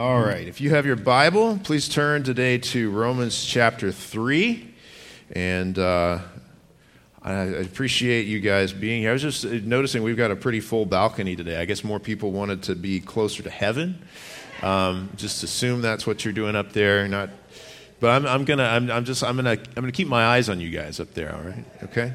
[0.00, 0.48] All right.
[0.48, 4.66] If you have your Bible, please turn today to Romans chapter 3.
[5.32, 6.20] And uh,
[7.22, 9.10] I appreciate you guys being here.
[9.10, 11.60] I was just noticing we've got a pretty full balcony today.
[11.60, 14.02] I guess more people wanted to be closer to heaven.
[14.62, 17.06] Um, just assume that's what you're doing up there.
[17.06, 17.28] Not,
[18.00, 18.64] but I'm, I'm gonna.
[18.64, 19.22] I'm, I'm just.
[19.22, 19.50] I'm gonna.
[19.50, 21.36] I'm gonna keep my eyes on you guys up there.
[21.36, 21.64] All right.
[21.82, 22.14] Okay.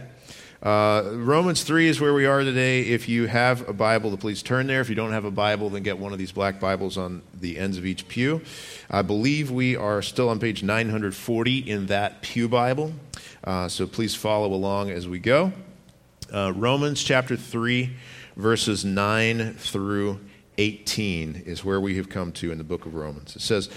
[0.64, 2.82] Uh, Romans 3 is where we are today.
[2.82, 4.82] If you have a Bible, please turn there.
[4.82, 7.58] If you don't have a Bible, then get one of these black Bibles on the
[7.58, 8.42] ends of each pew.
[8.90, 12.94] I believe we are still on page 940 in that Pew Bible,
[13.44, 15.52] uh, so please follow along as we go.
[16.34, 17.92] Uh, Romans chapter 3,
[18.38, 20.20] verses 9 through
[20.58, 23.36] 18 is where we have come to in the book of Romans.
[23.36, 23.70] It says,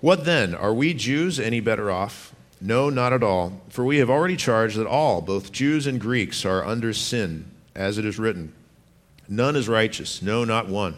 [0.00, 0.54] What then?
[0.54, 2.34] Are we Jews any better off?
[2.60, 3.60] No, not at all.
[3.68, 7.98] For we have already charged that all, both Jews and Greeks, are under sin, as
[7.98, 8.52] it is written
[9.28, 10.96] None is righteous, no, not one.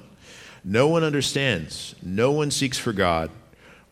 [0.64, 3.30] No one understands, no one seeks for God.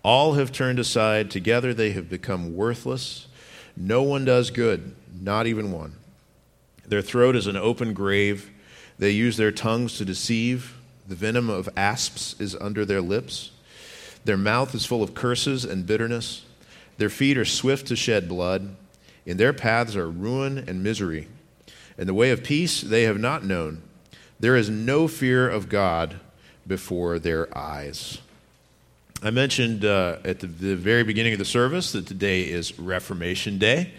[0.02, 3.26] All have turned aside, together they have become worthless.
[3.76, 5.94] No one does good, not even one.
[6.86, 8.50] Their throat is an open grave.
[8.98, 10.76] They use their tongues to deceive.
[11.08, 13.50] The venom of asps is under their lips.
[14.24, 16.43] Their mouth is full of curses and bitterness.
[16.98, 18.76] Their feet are swift to shed blood.
[19.26, 21.28] In their paths are ruin and misery.
[21.96, 23.82] In the way of peace they have not known.
[24.40, 26.20] There is no fear of God
[26.66, 28.18] before their eyes.
[29.22, 33.58] I mentioned uh, at the, the, very beginning of the service that today is Reformation
[33.58, 33.92] Day.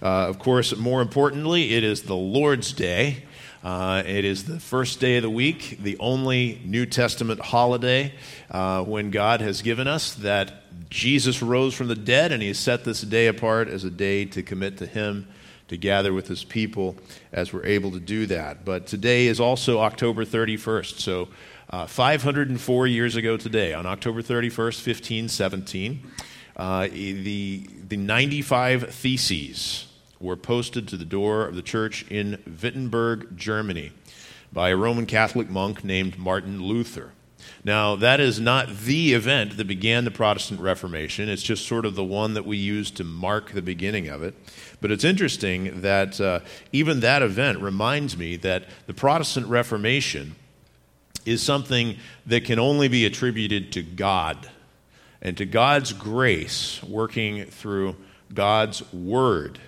[0.00, 3.24] Uh, of course, more importantly, it is the Lord's Day.
[3.62, 8.12] Uh, it is the first day of the week, the only New Testament holiday
[8.50, 12.82] uh, when God has given us that Jesus rose from the dead, and He set
[12.82, 15.28] this day apart as a day to commit to Him,
[15.68, 16.96] to gather with His people
[17.30, 18.64] as we're able to do that.
[18.64, 20.98] But today is also October 31st.
[20.98, 21.28] So,
[21.70, 26.10] uh, 504 years ago today, on October 31st, 1517,
[26.56, 29.91] uh, the, the 95 Theses
[30.22, 33.92] were posted to the door of the church in Wittenberg, Germany,
[34.52, 37.12] by a Roman Catholic monk named Martin Luther.
[37.64, 41.28] Now, that is not the event that began the Protestant Reformation.
[41.28, 44.34] It's just sort of the one that we use to mark the beginning of it.
[44.80, 46.40] But it's interesting that uh,
[46.72, 50.36] even that event reminds me that the Protestant Reformation
[51.24, 54.50] is something that can only be attributed to God
[55.20, 57.96] and to God's grace working through
[58.34, 59.60] God's Word.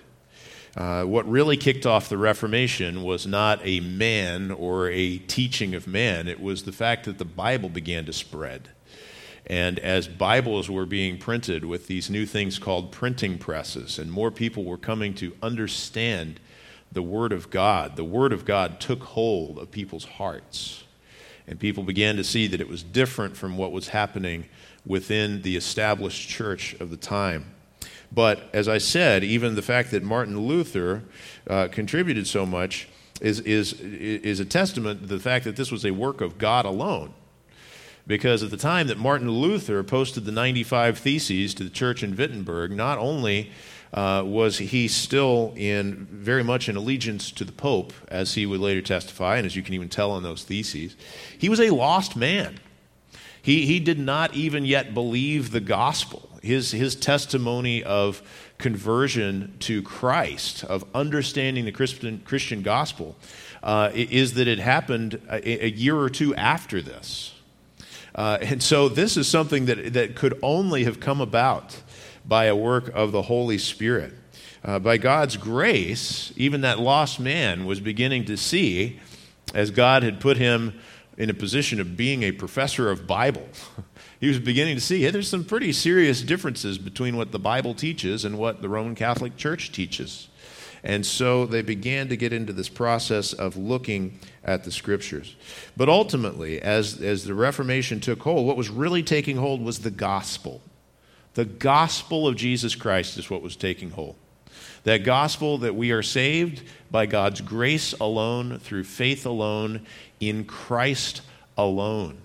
[0.75, 5.87] Uh, what really kicked off the Reformation was not a man or a teaching of
[5.87, 8.69] man, it was the fact that the Bible began to spread.
[9.47, 14.31] And as Bibles were being printed with these new things called printing presses, and more
[14.31, 16.41] people were coming to understand
[16.91, 20.83] the Word of God, the Word of God took hold of people's hearts.
[21.47, 24.45] And people began to see that it was different from what was happening
[24.85, 27.54] within the established church of the time.
[28.11, 31.03] But as I said, even the fact that Martin Luther
[31.49, 32.87] uh, contributed so much
[33.21, 36.65] is, is, is a testament to the fact that this was a work of God
[36.65, 37.13] alone.
[38.07, 42.15] Because at the time that Martin Luther posted the 95 Theses to the church in
[42.15, 43.51] Wittenberg, not only
[43.93, 48.59] uh, was he still in very much in allegiance to the Pope, as he would
[48.59, 50.95] later testify, and as you can even tell in those theses,
[51.37, 52.59] he was a lost man.
[53.41, 58.21] He, he did not even yet believe the gospel his, his testimony of
[58.57, 63.15] conversion to Christ, of understanding the Christian, Christian gospel,
[63.63, 67.33] uh, is that it happened a, a, year or two after this.
[68.13, 71.81] Uh, and so this is something that, that could only have come about
[72.25, 74.13] by a work of the Holy Spirit.
[74.63, 78.99] Uh, by God's grace, even that lost man was beginning to see,
[79.53, 80.79] as God had put him
[81.17, 83.47] in a position of being a professor of Bible.
[84.19, 87.73] he was beginning to see hey, there's some pretty serious differences between what the Bible
[87.73, 90.29] teaches and what the Roman Catholic Church teaches.
[90.85, 95.35] And so they began to get into this process of looking at the scriptures.
[95.75, 99.89] But ultimately, as, as the Reformation took hold, what was really taking hold was the
[99.89, 100.61] gospel.
[101.33, 104.15] The gospel of Jesus Christ is what was taking hold.
[104.83, 106.61] That gospel that we are saved
[106.91, 109.87] by God's grace alone, through faith alone,
[110.19, 111.21] in Christ
[111.57, 112.19] alone.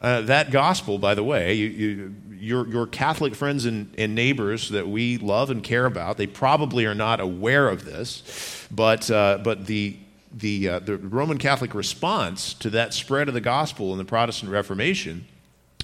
[0.00, 4.68] Uh, that gospel, by the way, you, you, your, your Catholic friends and, and, neighbors
[4.68, 9.38] that we love and care about, they probably are not aware of this, but, uh,
[9.42, 9.96] but the,
[10.32, 14.52] the, uh, the Roman Catholic response to that spread of the gospel in the Protestant
[14.52, 15.26] Reformation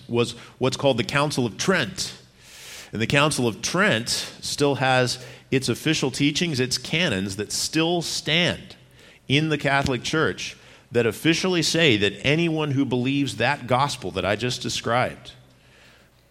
[0.08, 2.14] was what's called the Council of Trent.
[2.93, 8.76] And the Council of Trent still has its official teachings, its canons that still stand
[9.26, 10.56] in the Catholic Church
[10.94, 15.32] that officially say that anyone who believes that gospel that I just described,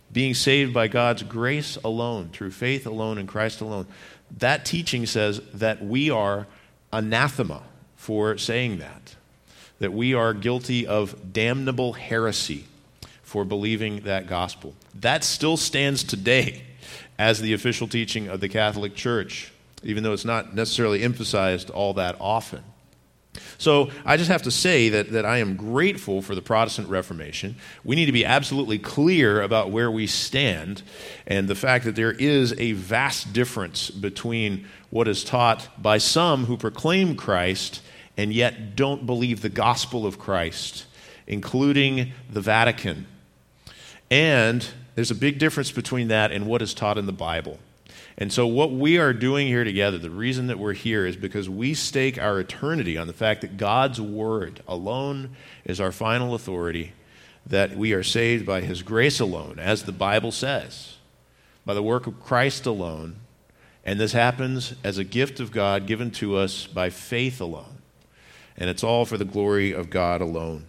[0.10, 3.88] being saved by God's grace alone, through faith alone in Christ alone,
[4.38, 6.48] that teaching says that we are
[6.94, 7.64] anathema
[7.98, 9.16] for saying that,
[9.80, 12.64] that we are guilty of damnable heresy
[13.22, 14.76] for believing that gospel.
[14.96, 16.64] That still stands today
[17.20, 19.52] as the official teaching of the Catholic Church,
[19.84, 22.64] even though it's not necessarily emphasized all that often.
[23.58, 27.56] So I just have to say that, that I am grateful for the Protestant Reformation.
[27.84, 30.84] We need to be absolutely clear about where we stand
[31.26, 36.46] and the fact that there is a vast difference between what is taught by some
[36.46, 37.82] who proclaim Christ
[38.18, 40.86] and yet don't believe the gospel of Christ,
[41.26, 43.08] including the Vatican.
[44.12, 47.58] And there's a big difference between that and what is taught in the Bible.
[48.18, 51.50] And so, what we are doing here together, the reason that we're here is because
[51.50, 56.94] we stake our eternity on the fact that God's Word alone is our final authority,
[57.46, 60.98] that we are saved by His grace alone, as the Bible says,
[61.66, 63.16] by the work of Christ alone.
[63.84, 67.80] And this happens as a gift of God given to us by faith alone.
[68.56, 70.66] And it's all for the glory of God alone.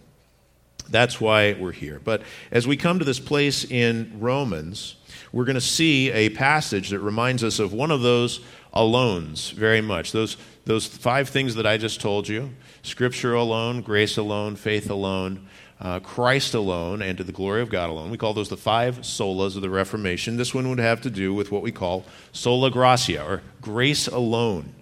[0.89, 2.01] That's why we're here.
[2.03, 4.95] But as we come to this place in Romans,
[5.35, 8.39] we're going to see a passage that reminds us of one of those
[8.73, 10.13] alones very much.
[10.13, 12.51] Those, those five things that I just told you
[12.83, 15.45] Scripture alone, grace alone, faith alone,
[15.81, 18.11] uh, Christ alone, and to the glory of God alone.
[18.11, 20.37] We call those the five solas of the Reformation.
[20.37, 24.73] This one would have to do with what we call sola gratia, or grace alone.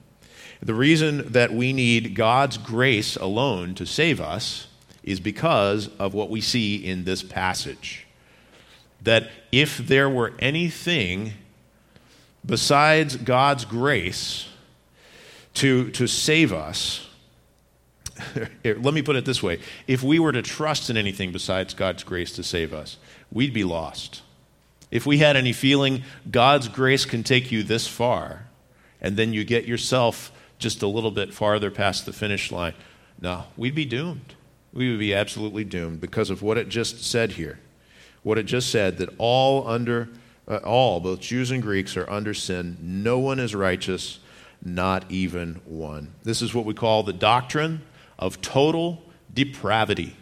[0.61, 4.67] The reason that we need God's grace alone to save us
[5.01, 8.02] is because of what we see in this passage.
[9.03, 11.33] That if there were anything
[12.45, 14.47] besides God's grace
[15.55, 17.07] to, to save us,
[18.63, 22.03] let me put it this way if we were to trust in anything besides God's
[22.03, 22.97] grace to save us,
[23.31, 24.21] we'd be lost.
[24.91, 28.47] If we had any feeling God's grace can take you this far,
[29.01, 32.73] and then you get yourself just a little bit farther past the finish line,
[33.19, 34.35] no, we'd be doomed
[34.73, 37.59] we would be absolutely doomed because of what it just said here.
[38.23, 40.09] What it just said that all under
[40.47, 42.77] uh, all, both Jews and Greeks, are under sin.
[42.81, 44.19] No one is righteous,
[44.63, 46.13] not even one.
[46.23, 47.81] This is what we call the doctrine
[48.17, 49.03] of total
[49.33, 50.15] depravity.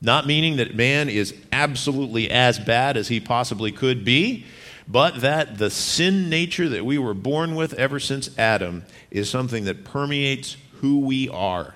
[0.00, 4.44] Not meaning that man is absolutely as bad as he possibly could be,
[4.88, 9.64] but that the sin nature that we were born with ever since Adam is something
[9.64, 11.74] that permeates who we are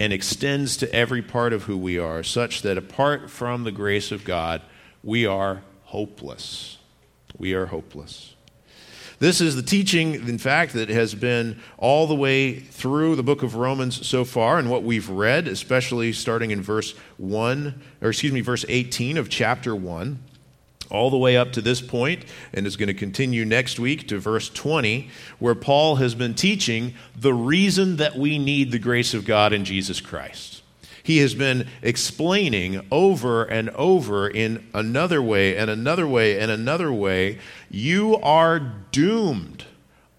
[0.00, 4.10] and extends to every part of who we are, such that apart from the grace
[4.10, 4.62] of God,
[5.04, 6.78] we are hopeless.
[7.36, 8.34] We are hopeless.
[9.18, 13.42] This is the teaching, in fact, that has been all the way through the book
[13.42, 18.32] of Romans so far, and what we've read, especially starting in verse 1, or excuse
[18.32, 20.18] me, verse 18 of chapter 1
[20.90, 24.18] all the way up to this point, and is going to continue next week to
[24.18, 29.24] verse 20, where Paul has been teaching the reason that we need the grace of
[29.24, 30.62] God in Jesus Christ.
[31.02, 36.92] He has been explaining over and over in another way and another way and another
[36.92, 37.38] way
[37.70, 38.60] you are
[38.92, 39.64] doomed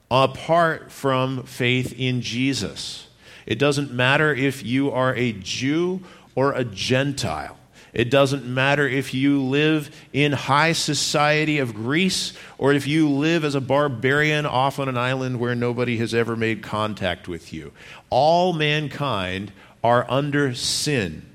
[0.09, 3.07] apart from faith in Jesus.
[3.45, 6.01] It doesn't matter if you are a Jew
[6.35, 7.57] or a Gentile.
[7.93, 13.43] It doesn't matter if you live in high society of Greece or if you live
[13.43, 17.73] as a barbarian off on an island where nobody has ever made contact with you.
[18.09, 19.51] All mankind
[19.83, 21.30] are under sin.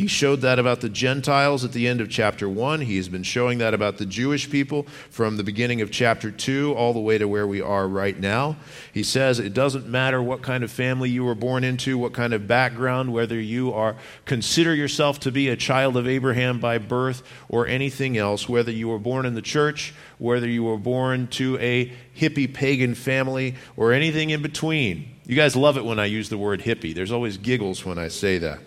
[0.00, 2.80] He showed that about the Gentiles at the end of chapter 1.
[2.80, 6.72] He has been showing that about the Jewish people from the beginning of chapter 2
[6.72, 8.56] all the way to where we are right now.
[8.94, 12.32] He says it doesn't matter what kind of family you were born into, what kind
[12.32, 17.22] of background, whether you are consider yourself to be a child of Abraham by birth
[17.50, 21.58] or anything else, whether you were born in the church, whether you were born to
[21.58, 25.14] a hippie pagan family or anything in between.
[25.26, 26.94] You guys love it when I use the word hippie.
[26.94, 28.60] There's always giggles when I say that.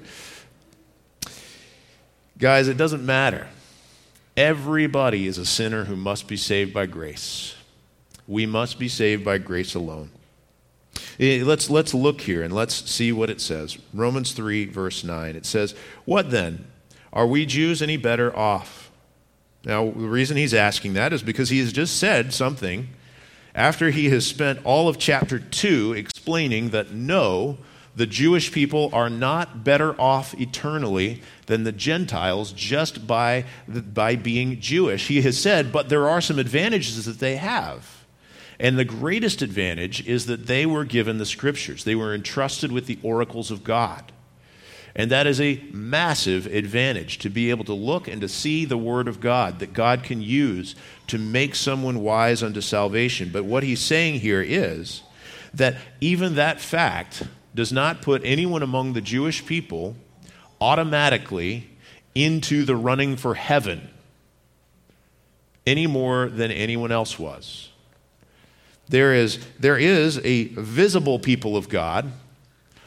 [2.37, 3.47] Guys, it doesn't matter.
[4.35, 7.55] Everybody is a sinner who must be saved by grace.
[8.27, 10.09] We must be saved by grace alone.
[11.19, 13.77] Eh, let's, let's look here and let's see what it says.
[13.93, 15.35] Romans 3, verse 9.
[15.35, 15.75] It says,
[16.05, 16.65] What then?
[17.11, 18.91] Are we Jews any better off?
[19.65, 22.89] Now, the reason he's asking that is because he has just said something
[23.55, 27.57] after he has spent all of chapter 2 explaining that no,
[27.95, 34.59] the Jewish people are not better off eternally than the Gentiles just by, by being
[34.59, 35.07] Jewish.
[35.07, 38.03] He has said, but there are some advantages that they have.
[38.59, 42.88] And the greatest advantage is that they were given the scriptures, they were entrusted with
[42.88, 44.12] the oracles of God.
[44.95, 48.77] And that is a massive advantage to be able to look and to see the
[48.77, 50.75] Word of God that God can use
[51.07, 53.29] to make someone wise unto salvation.
[53.33, 55.01] But what he's saying here is
[55.55, 57.23] that even that fact
[57.55, 59.95] does not put anyone among the Jewish people
[60.60, 61.69] automatically
[62.15, 63.89] into the running for heaven
[65.65, 67.69] any more than anyone else was.
[68.89, 72.12] There is, there is a visible people of God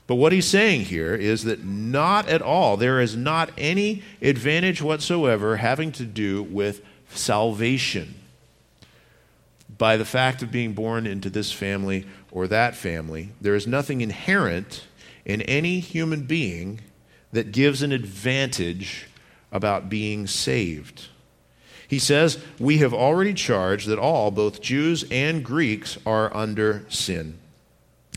[0.06, 4.80] but what he's saying here is that not at all, there is not any advantage
[4.80, 8.14] whatsoever having to do with salvation
[9.78, 13.30] by the fact of being born into this family or that family.
[13.40, 14.86] There is nothing inherent
[15.24, 16.80] in any human being
[17.32, 19.08] that gives an advantage
[19.52, 21.08] about being saved.
[21.88, 27.38] He says, We have already charged that all, both Jews and Greeks, are under sin.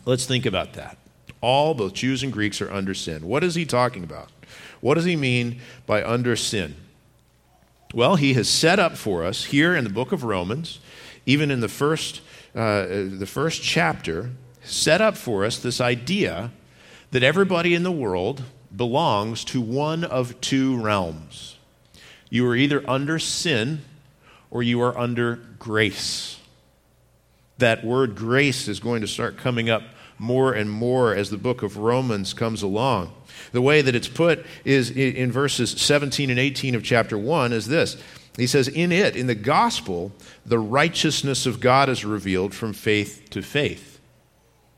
[0.05, 0.97] Let's think about that.
[1.41, 3.27] All, both Jews and Greeks, are under sin.
[3.27, 4.29] What is he talking about?
[4.81, 6.75] What does he mean by under sin?
[7.93, 10.79] Well, he has set up for us here in the book of Romans,
[11.29, 12.21] even in the first,
[12.55, 14.31] uh, the first chapter,
[14.63, 16.51] set up for us this idea
[17.11, 18.41] that everybody in the world
[18.75, 21.55] belongs to one of two realms.
[22.31, 23.81] You are either under sin
[24.49, 26.39] or you are under grace.
[27.59, 29.83] That word grace is going to start coming up
[30.17, 33.13] more and more as the book of Romans comes along.
[33.51, 37.67] The way that it's put is in verses 17 and 18 of chapter 1 is
[37.67, 38.01] this.
[38.39, 40.11] He says, In it, in the gospel,
[40.45, 43.99] the righteousness of God is revealed from faith to faith.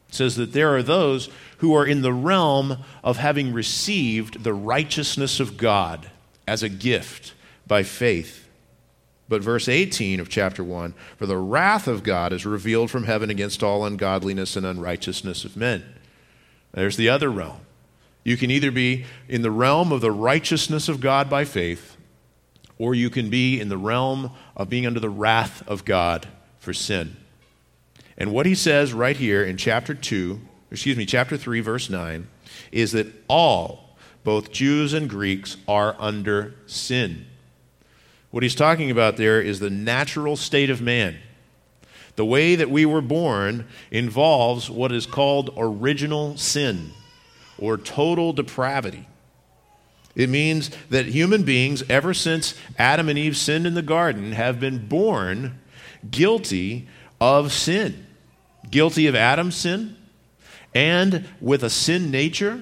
[0.09, 4.53] It says that there are those who are in the realm of having received the
[4.53, 6.09] righteousness of God
[6.47, 7.33] as a gift
[7.67, 8.47] by faith.
[9.29, 13.29] But verse 18 of chapter 1 For the wrath of God is revealed from heaven
[13.29, 15.85] against all ungodliness and unrighteousness of men.
[16.73, 17.61] There's the other realm.
[18.23, 21.90] You can either be in the realm of the righteousness of God by faith,
[22.81, 26.73] or you can be in the realm of being under the wrath of God for
[26.73, 27.15] sin.
[28.17, 32.27] And what he says right here in chapter 2, excuse me, chapter 3, verse 9,
[32.71, 37.27] is that all, both Jews and Greeks, are under sin.
[38.31, 41.19] What he's talking about there is the natural state of man.
[42.15, 46.93] The way that we were born involves what is called original sin
[47.59, 49.05] or total depravity.
[50.15, 54.59] It means that human beings, ever since Adam and Eve sinned in the garden, have
[54.59, 55.59] been born
[56.09, 56.87] guilty
[57.19, 58.05] of sin.
[58.69, 59.95] Guilty of Adam's sin
[60.73, 62.61] and with a sin nature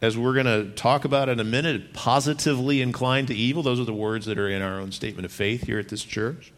[0.00, 3.64] as we're going to talk about in a minute, positively inclined to evil.
[3.64, 6.04] Those are the words that are in our own statement of faith here at this
[6.04, 6.52] church.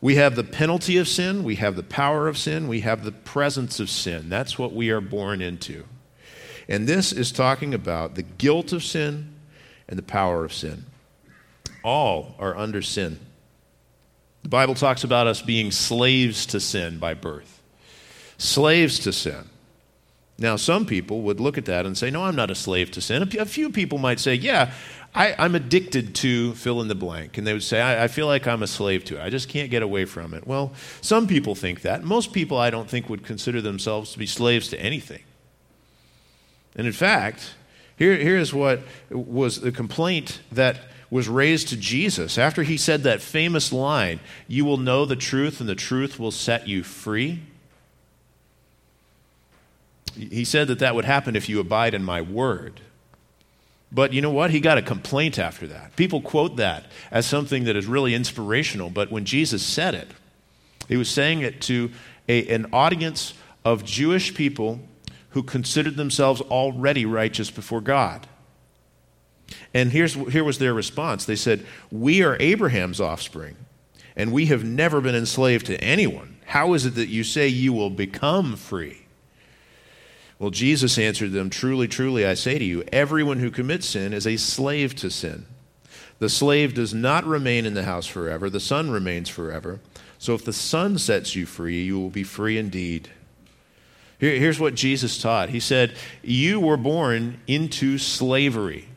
[0.00, 3.12] We have the penalty of sin, we have the power of sin, we have the
[3.12, 4.28] presence of sin.
[4.28, 5.84] That's what we are born into.
[6.68, 9.34] And this is talking about the guilt of sin
[9.88, 10.84] and the power of sin.
[11.84, 13.20] All are under sin.
[14.42, 17.62] The Bible talks about us being slaves to sin by birth.
[18.38, 19.48] Slaves to sin.
[20.38, 23.00] Now, some people would look at that and say, No, I'm not a slave to
[23.00, 23.22] sin.
[23.38, 24.72] A few people might say, Yeah,
[25.14, 27.38] I, am addicted to fill in the blank.
[27.38, 29.22] And they would say, I, I, feel like I'm a slave to it.
[29.22, 30.46] I just can't get away from it.
[30.46, 32.04] Well, some people think that.
[32.04, 35.22] Most people, I don't think, would consider themselves to be slaves to anything.
[36.76, 37.54] And in fact,
[37.96, 40.78] here, here's what was the complaint that
[41.10, 45.60] was raised to Jesus after he said that famous line You will know the truth,
[45.60, 47.40] and the truth will set you free.
[50.14, 52.80] He said that that would happen if you abide in my word.
[53.92, 54.50] But you know what?
[54.50, 55.94] He got a complaint after that.
[55.94, 60.08] People quote that as something that is really inspirational, but when Jesus said it,
[60.88, 61.90] he was saying it to
[62.28, 64.80] a, an audience of Jewish people
[65.30, 68.26] who considered themselves already righteous before God.
[69.72, 73.56] And here's, here was their response they said, We are Abraham's offspring,
[74.16, 76.36] and we have never been enslaved to anyone.
[76.46, 79.06] How is it that you say you will become free?
[80.38, 84.26] Well, Jesus answered them, Truly, truly, I say to you, everyone who commits sin is
[84.26, 85.46] a slave to sin.
[86.18, 89.80] The slave does not remain in the house forever, the son remains forever.
[90.18, 93.10] So if the son sets you free, you will be free indeed.
[94.18, 98.88] Here, here's what Jesus taught He said, You were born into slavery.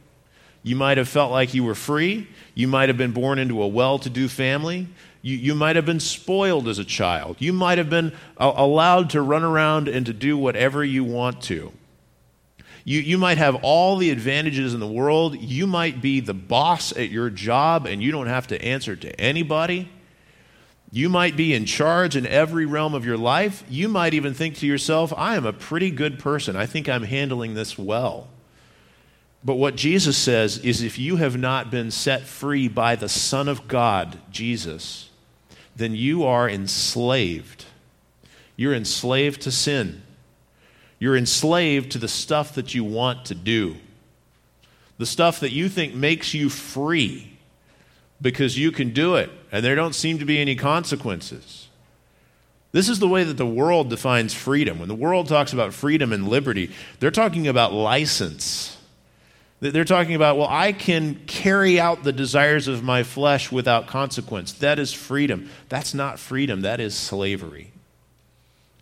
[0.61, 2.27] You might have felt like you were free.
[2.53, 4.87] You might have been born into a well to do family.
[5.21, 7.37] You, you might have been spoiled as a child.
[7.39, 11.41] You might have been uh, allowed to run around and to do whatever you want
[11.43, 11.71] to.
[12.85, 15.37] You, you might have all the advantages in the world.
[15.37, 19.19] You might be the boss at your job and you don't have to answer to
[19.19, 19.89] anybody.
[20.91, 23.63] You might be in charge in every realm of your life.
[23.69, 26.55] You might even think to yourself, I am a pretty good person.
[26.55, 28.27] I think I'm handling this well.
[29.43, 33.47] But what Jesus says is if you have not been set free by the Son
[33.47, 35.09] of God, Jesus,
[35.75, 37.65] then you are enslaved.
[38.55, 40.01] You're enslaved to sin.
[40.97, 43.77] You're enslaved to the stuff that you want to do,
[44.97, 47.37] the stuff that you think makes you free
[48.21, 51.67] because you can do it and there don't seem to be any consequences.
[52.71, 54.79] This is the way that the world defines freedom.
[54.79, 58.77] When the world talks about freedom and liberty, they're talking about license.
[59.59, 64.53] They're talking about, well, I can carry out the desires of my flesh without consequence.
[64.53, 65.49] That is freedom.
[65.67, 67.71] That's not freedom, that is slavery.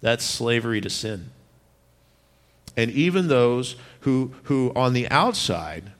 [0.02, 1.32] That's slavery to sin.
[2.76, 5.92] And even those who, who on the outside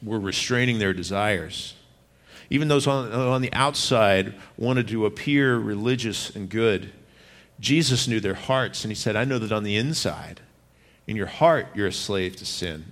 [0.00, 1.74] were restraining their desires,
[2.50, 6.92] even those on, on the outside wanted to appear religious and good,
[7.60, 10.40] Jesus knew their hearts, and he said, I know that on the inside,
[11.06, 12.86] in your heart, you're a slave to sin.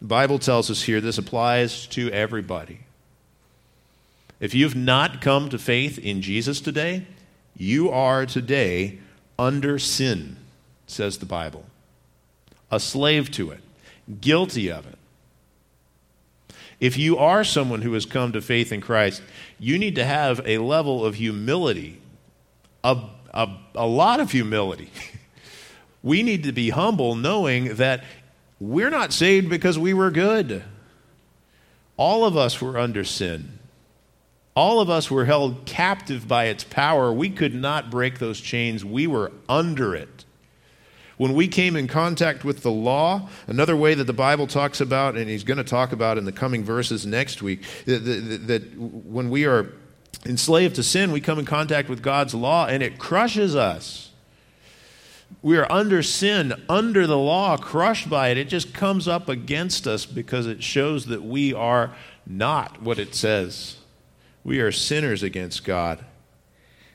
[0.00, 2.80] The Bible tells us here this applies to everybody.
[4.40, 7.06] If you've not come to faith in Jesus today,
[7.56, 8.98] you are today
[9.38, 10.36] under sin,
[10.86, 11.64] says the Bible.
[12.70, 13.60] A slave to it,
[14.20, 14.98] guilty of it.
[16.82, 19.22] If you are someone who has come to faith in Christ,
[19.60, 22.00] you need to have a level of humility,
[22.82, 24.90] a, a, a lot of humility.
[26.02, 28.02] we need to be humble knowing that
[28.58, 30.64] we're not saved because we were good.
[31.96, 33.60] All of us were under sin.
[34.56, 37.12] All of us were held captive by its power.
[37.12, 38.84] We could not break those chains.
[38.84, 40.21] We were under it.
[41.16, 45.16] When we came in contact with the law, another way that the Bible talks about,
[45.16, 48.76] and he's going to talk about in the coming verses next week, that, that, that
[48.76, 49.72] when we are
[50.24, 54.12] enslaved to sin, we come in contact with God's law and it crushes us
[55.40, 58.38] we are under sin, under the law, crushed by it.
[58.38, 61.94] It just comes up against us because it shows that we are
[62.26, 63.78] not what it says.
[64.44, 66.04] We are sinners against God.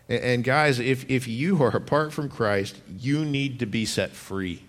[0.09, 4.63] And, guys, if, if you are apart from Christ, you need to be set free.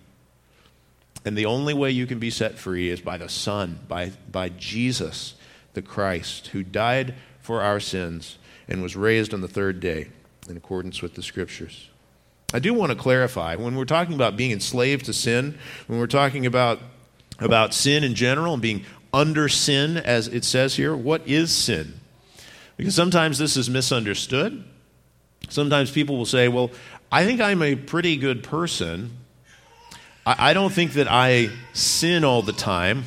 [1.24, 4.48] And the only way you can be set free is by the Son, by, by
[4.48, 5.34] Jesus,
[5.74, 10.08] the Christ, who died for our sins and was raised on the third day
[10.48, 11.88] in accordance with the Scriptures.
[12.52, 16.06] I do want to clarify when we're talking about being enslaved to sin, when we're
[16.06, 16.80] talking about,
[17.38, 22.00] about sin in general and being under sin, as it says here, what is sin?
[22.76, 24.64] Because sometimes this is misunderstood.
[25.48, 26.70] Sometimes people will say, well,
[27.10, 29.16] I think I'm a pretty good person.
[30.26, 33.04] I, I don't think that I sin all the time.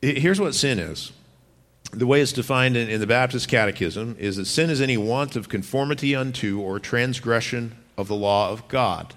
[0.00, 1.12] Here's what sin is
[1.92, 5.36] the way it's defined in, in, the Baptist Catechism is that sin is any want
[5.36, 9.14] of conformity unto or transgression of the law of God.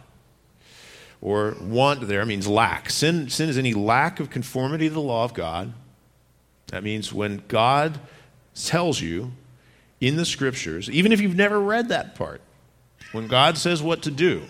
[1.22, 2.90] Or want there means lack.
[2.90, 5.74] Sin, sin is any lack of conformity to the law of God.
[6.68, 8.00] That means when God
[8.56, 9.32] tells you
[10.02, 12.42] in the scriptures, even if you've never read that part,
[13.12, 14.44] when God says what to do,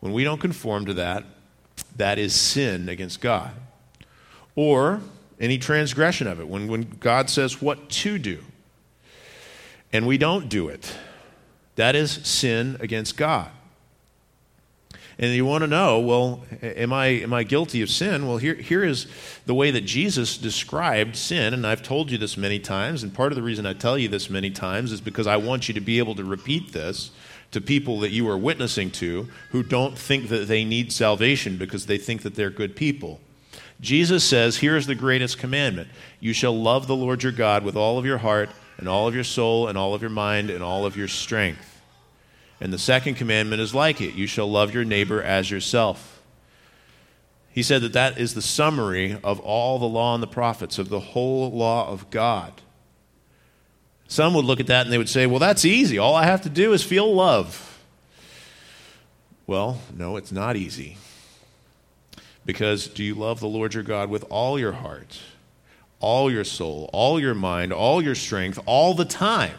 [0.00, 1.24] when we don't conform to that,
[1.96, 3.52] that is sin against God.
[4.54, 5.00] Or
[5.40, 8.42] any transgression of it, when, when God says what to do
[9.92, 10.94] and we don't do it,
[11.76, 13.50] that is sin against God.
[15.18, 18.26] And you want to know, well, am I, am I guilty of sin?
[18.26, 19.06] Well, here, here is
[19.46, 23.30] the way that Jesus described sin, and I've told you this many times, and part
[23.32, 25.80] of the reason I tell you this many times is because I want you to
[25.80, 27.10] be able to repeat this
[27.52, 31.86] to people that you are witnessing to who don't think that they need salvation because
[31.86, 33.20] they think that they're good people.
[33.80, 35.88] Jesus says, Here is the greatest commandment
[36.20, 38.48] you shall love the Lord your God with all of your heart,
[38.78, 41.71] and all of your soul, and all of your mind, and all of your strength.
[42.62, 46.22] And the second commandment is like it you shall love your neighbor as yourself.
[47.50, 50.88] He said that that is the summary of all the law and the prophets, of
[50.88, 52.52] the whole law of God.
[54.06, 55.98] Some would look at that and they would say, well, that's easy.
[55.98, 57.80] All I have to do is feel love.
[59.44, 60.98] Well, no, it's not easy.
[62.46, 65.18] Because do you love the Lord your God with all your heart,
[65.98, 69.58] all your soul, all your mind, all your strength, all the time?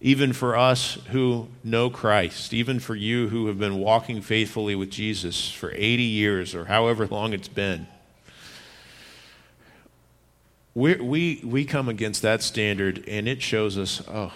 [0.00, 4.90] Even for us who know Christ, even for you who have been walking faithfully with
[4.90, 7.86] Jesus for 80 years or however long it's been,
[10.74, 14.32] we we, we come against that standard and it shows us, oh,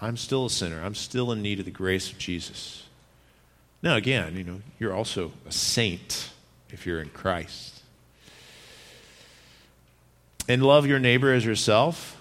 [0.00, 0.82] I'm still a sinner.
[0.84, 2.84] I'm still in need of the grace of Jesus.
[3.82, 6.30] Now, again, you know, you're also a saint
[6.70, 7.82] if you're in Christ.
[10.48, 12.20] And love your neighbor as yourself.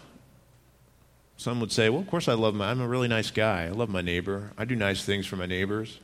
[1.44, 3.66] Some would say, well, of course I love my, I'm a really nice guy.
[3.66, 4.52] I love my neighbor.
[4.58, 6.00] I do nice things for my neighbors.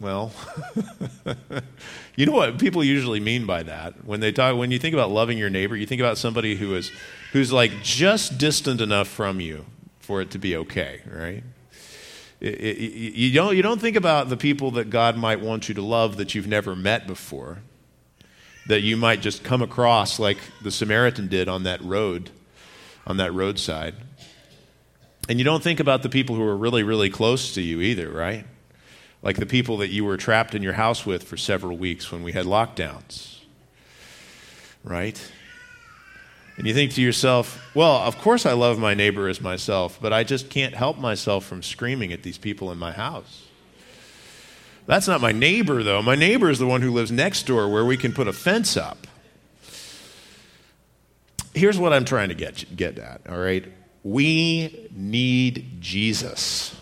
[0.00, 0.30] Well,
[2.14, 5.10] you know what people usually mean by that when they talk when you think about
[5.10, 6.92] loving your neighbor, you think about somebody who is
[7.32, 9.66] who's like just distant enough from you
[9.98, 11.42] for it to be okay, right?
[12.38, 15.74] It, it, you don't you don't think about the people that God might want you
[15.74, 17.58] to love that you've never met before,
[18.68, 22.30] that you might just come across like the Samaritan did on that road,
[23.06, 23.94] on that roadside.
[25.28, 28.10] And you don't think about the people who are really really close to you either,
[28.10, 28.44] right?
[29.22, 32.22] like the people that you were trapped in your house with for several weeks when
[32.22, 33.38] we had lockdowns.
[34.82, 35.30] Right?
[36.56, 40.12] And you think to yourself, well, of course I love my neighbor as myself, but
[40.12, 43.46] I just can't help myself from screaming at these people in my house.
[44.86, 46.02] That's not my neighbor, though.
[46.02, 48.76] My neighbor is the one who lives next door where we can put a fence
[48.76, 49.06] up.
[51.54, 53.64] Here's what I'm trying to get, get at, all right?
[54.02, 56.76] We need Jesus.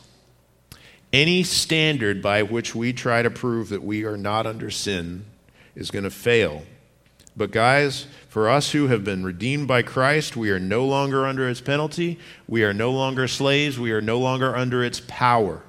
[1.12, 5.24] Any standard by which we try to prove that we are not under sin
[5.74, 6.64] is going to fail.
[7.36, 11.48] But, guys, for us who have been redeemed by Christ, we are no longer under
[11.48, 12.18] its penalty.
[12.46, 13.78] We are no longer slaves.
[13.78, 15.62] We are no longer under its power.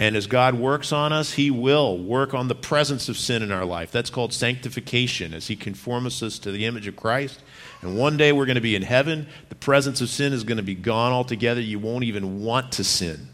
[0.00, 3.52] And as God works on us, He will work on the presence of sin in
[3.52, 3.92] our life.
[3.92, 7.40] That's called sanctification, as He conforms us to the image of Christ.
[7.82, 9.28] And one day we're going to be in heaven.
[9.48, 11.60] The presence of sin is going to be gone altogether.
[11.60, 13.28] You won't even want to sin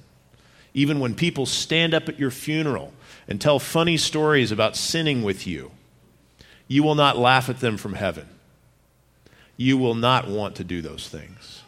[0.77, 2.93] even when people stand up at your funeral
[3.27, 5.71] and tell funny stories about sinning with you,
[6.69, 8.29] you will not laugh at them from heaven.
[9.57, 11.63] You will not want to do those things.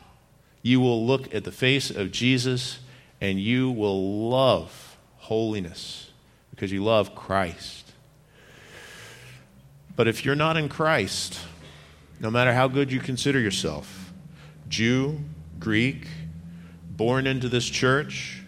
[0.60, 2.80] You will look at the face of Jesus
[3.18, 4.87] and you will love
[5.28, 6.10] holiness
[6.50, 7.92] because you love Christ.
[9.94, 11.38] But if you're not in Christ,
[12.18, 14.12] no matter how good you consider yourself,
[14.68, 15.20] Jew,
[15.58, 16.06] Greek,
[16.90, 18.42] born into this church,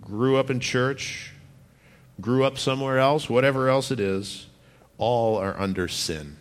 [0.00, 1.32] grew up in church,
[2.20, 4.46] grew up somewhere else, whatever else it is,
[4.98, 6.36] all are under sin.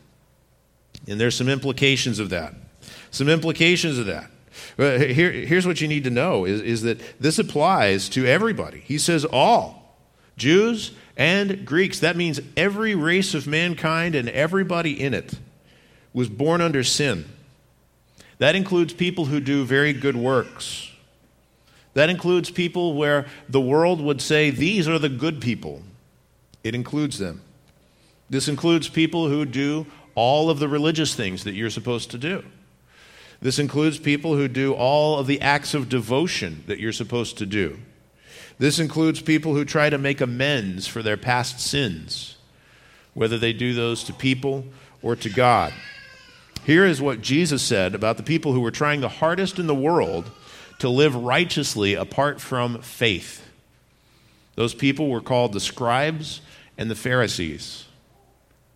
[1.08, 2.54] And there's some implications of that.
[3.10, 4.31] Some implications of that.
[4.78, 8.80] Uh, here, here's what you need to know is, is that this applies to everybody.
[8.86, 9.98] He says all
[10.38, 12.00] Jews and Greeks.
[12.00, 15.40] That means every race of mankind and everybody in it
[16.14, 17.26] was born under sin.
[18.38, 20.92] That includes people who do very good works
[21.94, 25.82] that includes people where the world would say, these are the good people.
[26.64, 27.42] It includes them.
[28.30, 32.44] This includes people who do all of the religious things that you're supposed to do.
[33.41, 37.45] This includes people who do all of the acts of devotion that you're supposed to
[37.45, 37.80] do.
[38.60, 42.38] This includes people who try to make amends for their past sins,
[43.15, 44.65] whether they do those to people
[45.01, 45.73] or to God.
[46.63, 49.73] Here is what Jesus said about the people who were trying the hardest in the
[49.73, 50.30] world
[50.77, 53.43] to live righteously apart from faith.
[54.54, 56.41] Those people were called the scribes
[56.77, 57.86] and the Pharisees.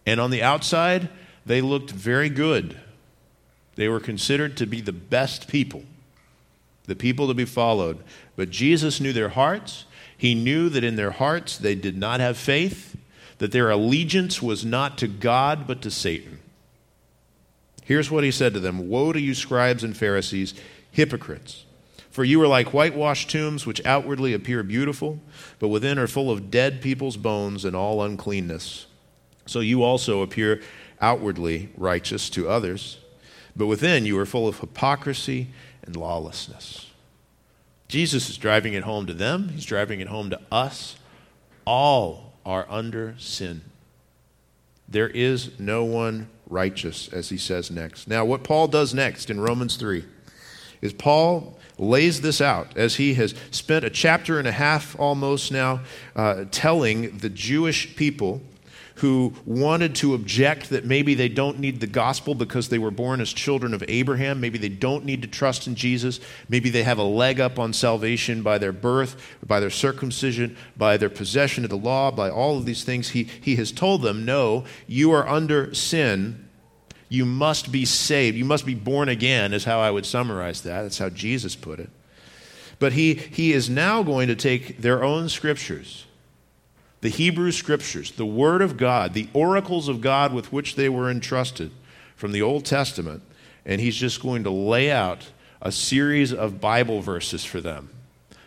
[0.07, 1.09] And on the outside,
[1.45, 2.79] they looked very good.
[3.75, 5.83] They were considered to be the best people,
[6.85, 7.99] the people to be followed.
[8.35, 9.85] But Jesus knew their hearts.
[10.17, 12.95] He knew that in their hearts they did not have faith,
[13.37, 16.39] that their allegiance was not to God but to Satan.
[17.83, 20.53] Here's what he said to them Woe to you, scribes and Pharisees,
[20.91, 21.65] hypocrites!
[22.09, 25.19] For you are like whitewashed tombs, which outwardly appear beautiful,
[25.59, 28.85] but within are full of dead people's bones and all uncleanness.
[29.45, 30.61] So you also appear
[31.01, 32.99] outwardly righteous to others,
[33.55, 35.47] but within you are full of hypocrisy
[35.83, 36.91] and lawlessness.
[37.87, 40.95] Jesus is driving it home to them, he's driving it home to us.
[41.65, 43.61] All are under sin.
[44.87, 48.07] There is no one righteous, as he says next.
[48.07, 50.05] Now, what Paul does next in Romans 3
[50.81, 55.51] is Paul lays this out as he has spent a chapter and a half almost
[55.51, 55.81] now
[56.15, 58.41] uh, telling the Jewish people
[58.95, 63.19] who wanted to object that maybe they don't need the gospel because they were born
[63.21, 64.39] as children of Abraham.
[64.39, 66.19] Maybe they don't need to trust in Jesus.
[66.47, 70.97] Maybe they have a leg up on salvation by their birth, by their circumcision, by
[70.97, 73.09] their possession of the law, by all of these things.
[73.09, 76.45] He, he has told them, no, you are under sin
[77.09, 78.37] you must be saved.
[78.37, 80.81] You must be born again, is how I would summarize that.
[80.81, 81.89] That's how Jesus put it.
[82.79, 86.05] But he, he is now going to take their own scriptures,
[87.05, 91.07] the Hebrew scriptures, the Word of God, the oracles of God with which they were
[91.07, 91.69] entrusted
[92.15, 93.21] from the Old Testament,
[93.63, 95.29] and he's just going to lay out
[95.61, 97.89] a series of Bible verses for them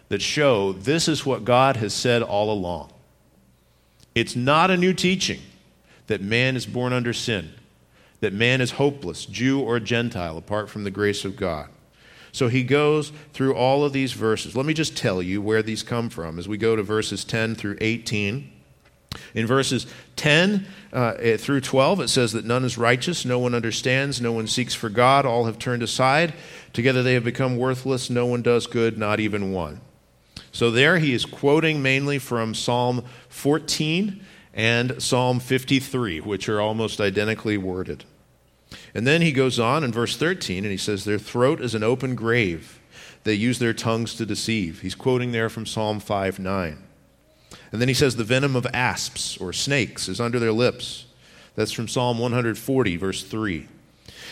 [0.09, 2.91] that show this is what God has said all along.
[4.17, 5.41] It's not a new teaching
[6.09, 7.53] that man is born under sin
[8.19, 11.69] that man is hopeless, Jew or Gentile, apart from the grace of God.
[12.33, 14.57] So he goes through all of these verses.
[14.57, 17.55] Let me just tell you where these come from as we go to verses 10
[17.55, 18.53] through 18.
[19.35, 19.87] In verses
[20.17, 24.33] 10 uh, eh, through 12, it says that none is righteous, no one understands, no
[24.33, 26.35] one seeks for God, all have turned aside.
[26.73, 29.81] Together they have become worthless, no one does good, not even one.
[30.53, 34.21] So there he is quoting mainly from Psalm 14
[34.55, 38.05] and Psalm 53, which are almost identically worded.
[38.99, 41.85] And then he goes on in verse 13 and he says, Their throat is an
[41.85, 42.81] open grave.
[43.23, 44.81] They use their tongues to deceive.
[44.81, 46.83] He's quoting there from Psalm 5 9.
[47.71, 51.07] And then he says, The venom of asps or snakes is under their lips.
[51.55, 53.69] That's from Psalm 140, verse 3.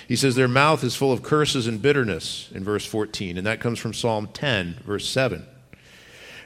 [0.09, 3.39] He says, Their mouth is full of curses and bitterness in verse 14.
[3.39, 5.47] And that comes from Psalm 10, verse 7.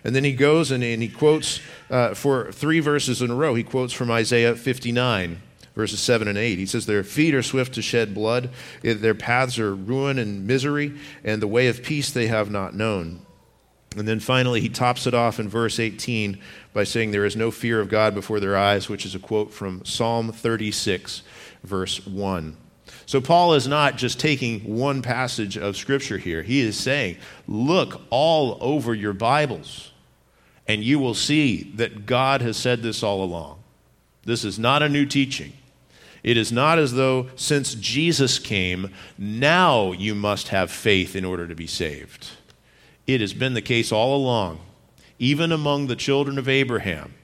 [0.05, 3.55] And then he goes and, and he quotes uh, for three verses in a row.
[3.55, 5.41] He quotes from Isaiah 59,
[5.75, 6.59] verses 7 and 8.
[6.59, 8.51] He says, Their feet are swift to shed blood,
[8.83, 13.25] their paths are ruin and misery, and the way of peace they have not known.
[13.97, 16.39] And then finally, he tops it off in verse 18
[16.73, 19.53] by saying, There is no fear of God before their eyes, which is a quote
[19.53, 21.23] from Psalm 36,
[21.65, 22.57] verse 1.
[23.07, 26.43] So, Paul is not just taking one passage of Scripture here.
[26.43, 27.17] He is saying,
[27.49, 29.91] Look all over your Bibles,
[30.69, 33.59] and you will see that God has said this all along.
[34.25, 35.53] This is not a new teaching.
[36.23, 41.47] It is not as though since Jesus came, now you must have faith in order
[41.47, 42.31] to be saved.
[43.07, 44.61] It has been the case all along,
[45.19, 47.15] even among the children of Abraham,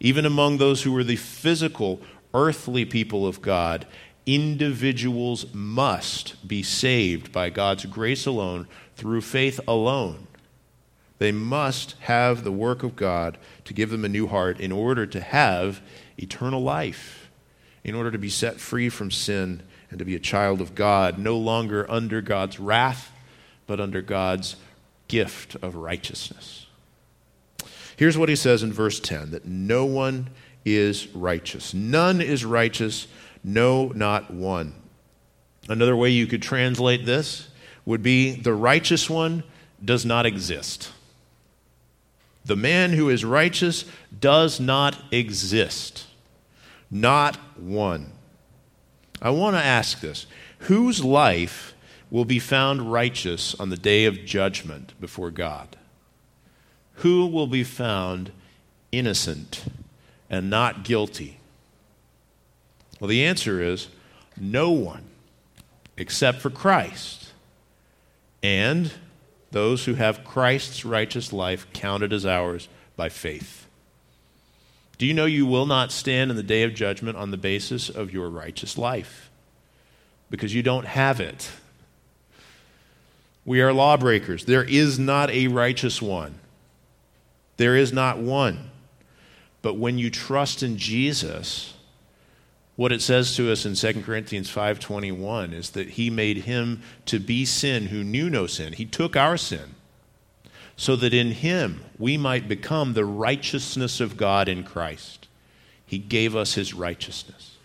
[0.00, 2.00] even among those who were the physical,
[2.34, 3.86] earthly people of God.
[4.26, 10.26] Individuals must be saved by God's grace alone, through faith alone.
[11.18, 15.06] They must have the work of God to give them a new heart in order
[15.06, 15.80] to have
[16.18, 17.19] eternal life,
[17.84, 21.18] in order to be set free from sin and to be a child of God,
[21.18, 23.10] no longer under God's wrath,
[23.66, 24.56] but under God's
[25.08, 26.66] gift of righteousness.
[27.96, 30.30] Here's what he says in verse 10 that no one
[30.64, 31.74] is righteous.
[31.74, 33.06] None is righteous,
[33.42, 34.74] no, not one.
[35.68, 37.48] Another way you could translate this
[37.84, 39.42] would be the righteous one
[39.84, 40.92] does not exist.
[42.44, 43.84] The man who is righteous
[44.18, 46.06] does not exist.
[46.90, 48.12] Not one.
[49.22, 50.26] I want to ask this
[50.60, 51.74] whose life
[52.10, 55.76] will be found righteous on the day of judgment before God?
[56.94, 58.32] Who will be found
[58.92, 59.64] innocent
[60.28, 61.38] and not guilty?
[62.98, 63.88] Well, the answer is
[64.36, 65.04] no one
[65.96, 67.32] except for Christ
[68.42, 68.92] and
[69.52, 73.66] those who have Christ's righteous life counted as ours by faith.
[75.00, 77.88] Do you know you will not stand in the day of judgment on the basis
[77.88, 79.30] of your righteous life?
[80.28, 81.50] Because you don't have it.
[83.46, 84.44] We are lawbreakers.
[84.44, 86.34] There is not a righteous one.
[87.56, 88.72] There is not one.
[89.62, 91.72] But when you trust in Jesus,
[92.76, 97.18] what it says to us in 2 Corinthians 5:21 is that he made him to
[97.18, 98.74] be sin who knew no sin.
[98.74, 99.76] He took our sin
[100.80, 105.28] so that in him we might become the righteousness of God in Christ.
[105.84, 107.58] He gave us his righteousness.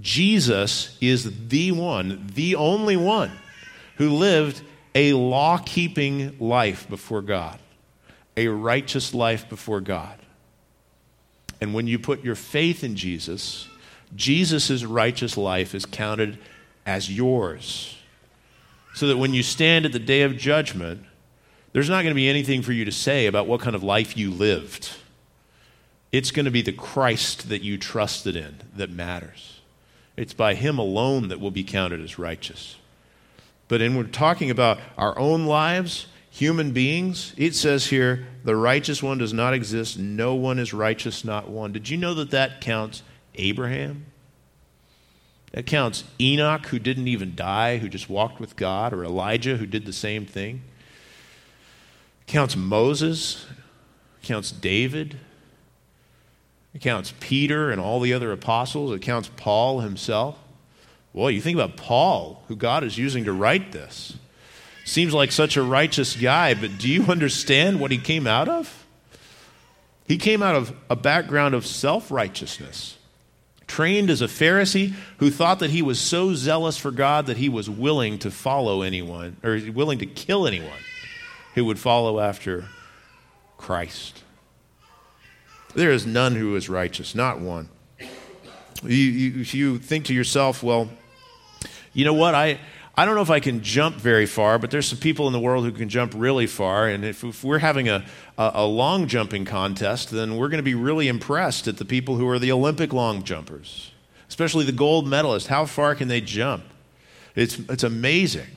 [0.00, 3.30] Jesus is the one, the only one
[3.96, 4.62] who lived
[4.94, 7.58] a law keeping life before God,
[8.38, 10.18] a righteous life before God.
[11.60, 13.68] And when you put your faith in Jesus,
[14.16, 16.38] Jesus' righteous life is counted
[16.86, 17.98] as yours.
[18.94, 21.04] So that when you stand at the day of judgment,
[21.72, 24.16] there's not going to be anything for you to say about what kind of life
[24.16, 24.90] you lived.
[26.12, 29.60] It's going to be the Christ that you trusted in that matters.
[30.16, 32.76] It's by Him alone that will be counted as righteous.
[33.68, 39.02] But in we're talking about our own lives, human beings, it says here, the righteous
[39.02, 39.98] one does not exist.
[39.98, 41.72] No one is righteous, not one.
[41.72, 43.04] Did you know that that counts
[43.36, 44.06] Abraham?
[45.52, 49.66] That counts Enoch, who didn't even die, who just walked with God, or Elijah, who
[49.66, 50.62] did the same thing.
[52.30, 53.44] Counts Moses,
[54.22, 55.18] counts David,
[56.72, 60.38] it counts Peter and all the other apostles, it counts Paul himself.
[61.12, 64.16] Well, you think about Paul, who God is using to write this.
[64.84, 68.86] Seems like such a righteous guy, but do you understand what he came out of?
[70.06, 72.96] He came out of a background of self righteousness,
[73.66, 77.48] trained as a Pharisee who thought that he was so zealous for God that he
[77.48, 80.70] was willing to follow anyone, or willing to kill anyone
[81.54, 82.66] who would follow after
[83.56, 84.22] Christ.
[85.74, 87.68] There is none who is righteous, not one.
[88.82, 90.88] You, you, you think to yourself, well,
[91.92, 92.34] you know what?
[92.34, 92.58] I,
[92.96, 95.40] I don't know if I can jump very far, but there's some people in the
[95.40, 96.88] world who can jump really far.
[96.88, 98.04] And if, if we're having a,
[98.38, 102.16] a, a long jumping contest, then we're going to be really impressed at the people
[102.16, 103.92] who are the Olympic long jumpers,
[104.28, 105.46] especially the gold medalists.
[105.46, 106.64] How far can they jump?
[107.34, 108.48] It's, it's amazing.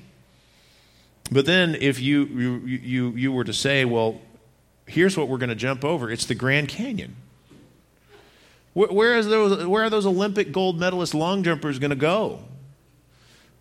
[1.32, 4.22] But then if you, you, you, you were to say, well,
[4.86, 7.16] here's what we're going to jump over it's the Grand Canyon.
[8.74, 12.40] Where, where, is those, where are those Olympic gold medalist long jumpers going to go?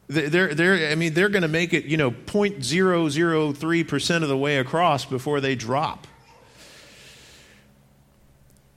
[0.09, 4.59] They're, they're, I mean, they're going to make it, you know, 0.003% of the way
[4.59, 6.07] across before they drop.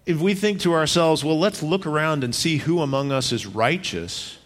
[0.05, 3.45] If we think to ourselves, well, let's look around and see who among us is
[3.45, 4.37] righteous,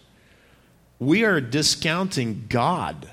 [0.98, 3.10] we are discounting God.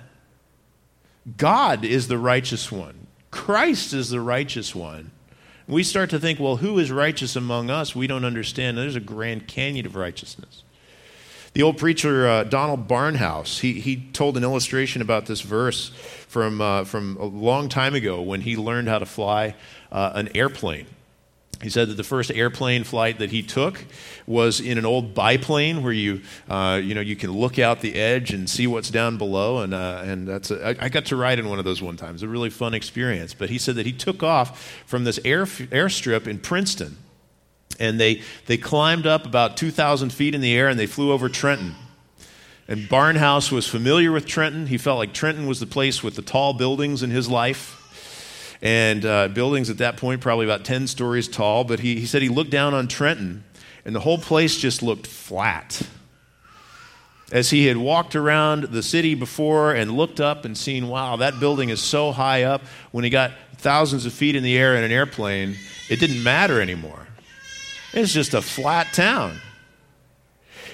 [1.35, 5.11] God is the righteous one, Christ is the righteous one.
[5.67, 7.93] We start to think, well, who is righteous among us?
[7.93, 8.77] We don't understand.
[8.77, 10.63] There's a grand canyon of righteousness.
[11.51, 15.89] The old preacher uh, Donald Barnhouse, he, he told an illustration about this verse
[16.27, 19.55] from, uh, from a long time ago when he learned how to fly
[19.91, 20.87] uh, an airplane.
[21.61, 23.83] He said that the first airplane flight that he took
[24.27, 27.95] was in an old biplane where you, uh, you know, you can look out the
[27.95, 29.59] edge and see what's down below.
[29.59, 31.97] And, uh, and that's a, I, I got to ride in one of those one
[31.97, 32.09] time.
[32.09, 33.33] It was a really fun experience.
[33.33, 36.97] But he said that he took off from this air, airstrip in Princeton
[37.79, 41.29] and they, they climbed up about 2,000 feet in the air and they flew over
[41.29, 41.75] Trenton.
[42.67, 44.67] And Barnhouse was familiar with Trenton.
[44.67, 47.76] He felt like Trenton was the place with the tall buildings in his life.
[48.61, 51.63] And uh, buildings at that point, probably about 10 stories tall.
[51.63, 53.43] But he, he said he looked down on Trenton
[53.87, 55.81] and the whole place just looked flat.
[57.31, 61.39] As he had walked around the city before and looked up and seen, wow, that
[61.39, 64.83] building is so high up, when he got thousands of feet in the air in
[64.83, 65.55] an airplane,
[65.89, 67.07] it didn't matter anymore.
[67.93, 69.39] It's just a flat town.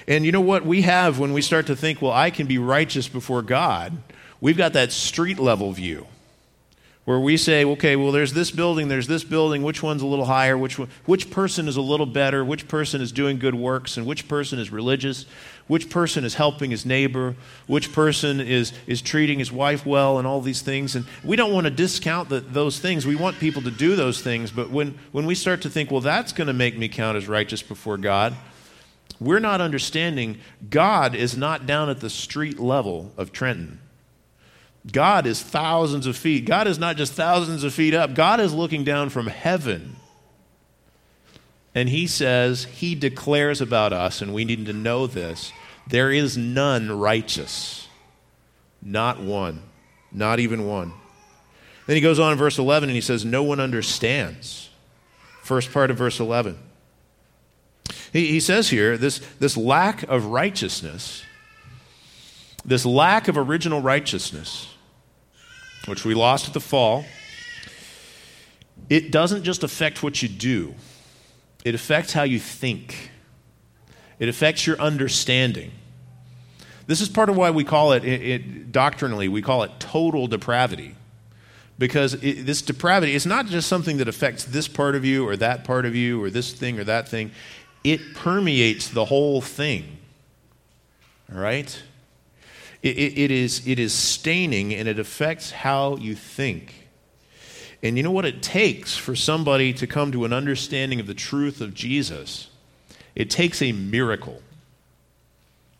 [0.08, 2.58] And you know what we have when we start to think, well, I can be
[2.58, 3.96] righteous before God?
[4.40, 6.06] We've got that street level view
[7.04, 10.24] where we say, okay, well, there's this building, there's this building, which one's a little
[10.24, 13.98] higher, which, one, which person is a little better, which person is doing good works,
[13.98, 15.26] and which person is religious,
[15.66, 17.36] which person is helping his neighbor,
[17.66, 20.96] which person is, is treating his wife well, and all these things.
[20.96, 23.06] And we don't want to discount the, those things.
[23.06, 26.00] We want people to do those things, but when, when we start to think, well,
[26.00, 28.34] that's going to make me count as righteous before God,
[29.20, 30.38] we're not understanding
[30.70, 33.80] God is not down at the street level of Trenton.
[34.90, 36.44] God is thousands of feet.
[36.44, 39.96] God is not just thousands of feet up, God is looking down from heaven.
[41.74, 45.52] And he says, he declares about us, and we need to know this
[45.86, 47.88] there is none righteous.
[48.80, 49.62] Not one.
[50.12, 50.92] Not even one.
[51.86, 54.70] Then he goes on in verse 11 and he says, No one understands.
[55.42, 56.58] First part of verse 11.
[58.12, 61.22] He, he says here, this, this lack of righteousness,
[62.64, 64.73] this lack of original righteousness,
[65.86, 67.04] which we lost at the fall,
[68.88, 70.74] it doesn't just affect what you do,
[71.64, 73.10] it affects how you think,
[74.18, 75.70] it affects your understanding.
[76.86, 80.26] This is part of why we call it, it, it doctrinally, we call it total
[80.26, 80.94] depravity.
[81.76, 85.36] Because it, this depravity is not just something that affects this part of you or
[85.36, 87.32] that part of you or this thing or that thing,
[87.82, 89.98] it permeates the whole thing.
[91.32, 91.82] All right?
[92.84, 96.86] It, it, it, is, it is staining and it affects how you think.
[97.82, 101.14] And you know what it takes for somebody to come to an understanding of the
[101.14, 102.50] truth of Jesus?
[103.14, 104.42] It takes a miracle.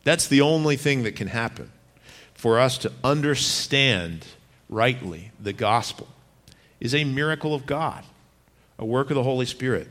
[0.05, 1.71] That's the only thing that can happen
[2.33, 4.27] for us to understand
[4.71, 6.09] rightly the gospel
[6.81, 8.03] is a miracle of God,
[8.79, 9.89] a work of the Holy Spirit.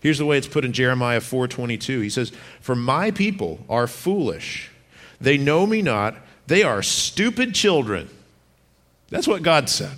[0.00, 2.00] Here's the way it's put in Jeremiah 4:22.
[2.00, 4.70] He says, "For my people are foolish.
[5.20, 6.16] They know me not,
[6.50, 8.10] they are stupid children.
[9.08, 9.96] That's what God said.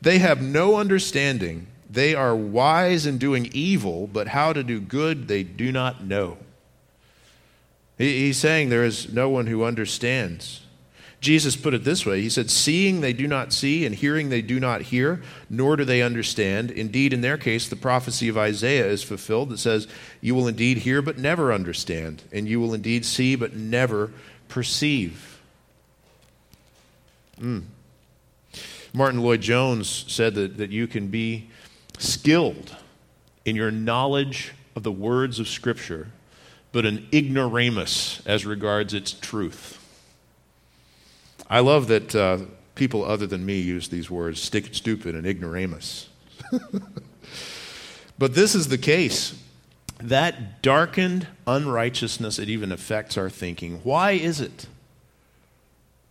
[0.00, 1.66] They have no understanding.
[1.90, 6.38] They are wise in doing evil, but how to do good they do not know.
[7.98, 10.62] He's saying there is no one who understands.
[11.20, 14.40] Jesus put it this way He said, Seeing they do not see, and hearing they
[14.40, 16.70] do not hear, nor do they understand.
[16.70, 19.86] Indeed, in their case, the prophecy of Isaiah is fulfilled that says,
[20.22, 24.12] You will indeed hear, but never understand, and you will indeed see, but never
[24.48, 25.40] perceive.
[27.40, 27.64] Mm.
[28.92, 31.48] Martyn Lloyd-Jones said that, that you can be
[31.98, 32.74] skilled
[33.44, 36.08] in your knowledge of the words of Scripture,
[36.72, 39.82] but an ignoramus as regards its truth.
[41.48, 42.38] I love that uh,
[42.74, 46.08] people other than me use these words, stupid, and ignoramus.
[48.18, 49.40] but this is the case
[49.98, 53.80] that darkened unrighteousness, it even affects our thinking.
[53.82, 54.66] Why is it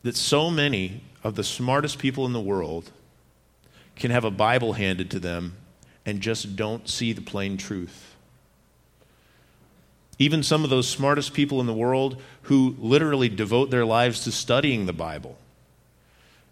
[0.03, 2.91] that so many of the smartest people in the world
[3.95, 5.55] can have a Bible handed to them
[6.05, 8.15] and just don't see the plain truth.
[10.19, 14.31] Even some of those smartest people in the world who literally devote their lives to
[14.31, 15.37] studying the Bible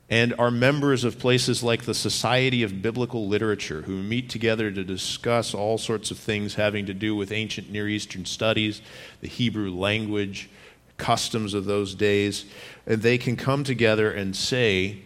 [0.10, 4.84] and are members of places like the Society of Biblical Literature, who meet together to
[4.84, 8.82] discuss all sorts of things having to do with ancient Near Eastern studies,
[9.22, 10.50] the Hebrew language,
[10.98, 12.46] customs of those days.
[12.86, 14.98] And they can come together and say,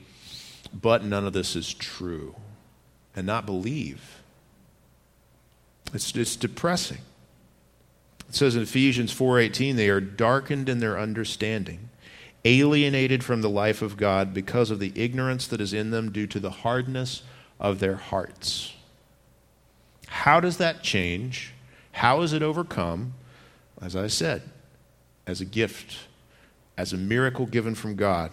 [0.73, 2.35] but none of this is true,
[3.15, 4.21] and not believe.
[5.93, 6.99] It's, it's depressing.
[8.27, 11.89] It says in Ephesians 4:18 they are darkened in their understanding,
[12.47, 16.27] alienated from the life of God because of the ignorance that is in them due
[16.27, 17.23] to the hardness
[17.59, 18.73] of their hearts.
[20.07, 21.53] How does that change?
[21.91, 23.15] How is it overcome?
[23.81, 24.43] As I said,
[25.27, 26.07] as a gift,
[26.77, 28.31] as a miracle given from God.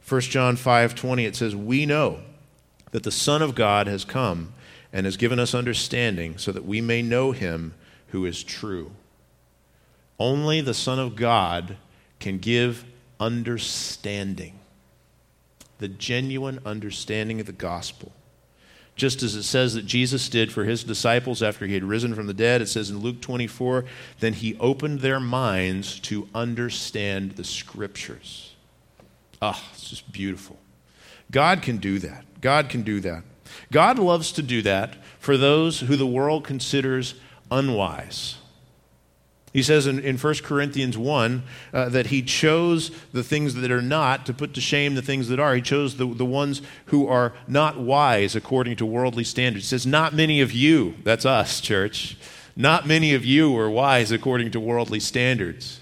[0.00, 2.20] 1 John 5:20 it says, "We know
[2.92, 4.54] that the Son of God has come
[4.92, 7.74] and has given us understanding so that we may know him
[8.08, 8.92] who is true."
[10.18, 11.76] Only the Son of God
[12.18, 12.84] can give
[13.22, 14.58] understanding,
[15.78, 18.10] the genuine understanding of the gospel.
[18.96, 22.26] Just as it says that Jesus did for his disciples after he had risen from
[22.26, 23.84] the dead, it says in Luke 24,
[24.18, 28.54] then he opened their minds to understand the scriptures.
[29.40, 30.58] Ah, oh, it's just beautiful.
[31.30, 32.24] God can do that.
[32.40, 33.22] God can do that.
[33.70, 37.14] God loves to do that for those who the world considers
[37.50, 38.36] unwise.
[39.52, 41.42] He says in, in 1 Corinthians 1
[41.74, 45.28] uh, that he chose the things that are not to put to shame the things
[45.28, 45.54] that are.
[45.54, 49.66] He chose the, the ones who are not wise according to worldly standards.
[49.66, 52.16] He says, Not many of you, that's us, church,
[52.56, 55.80] not many of you are wise according to worldly standards.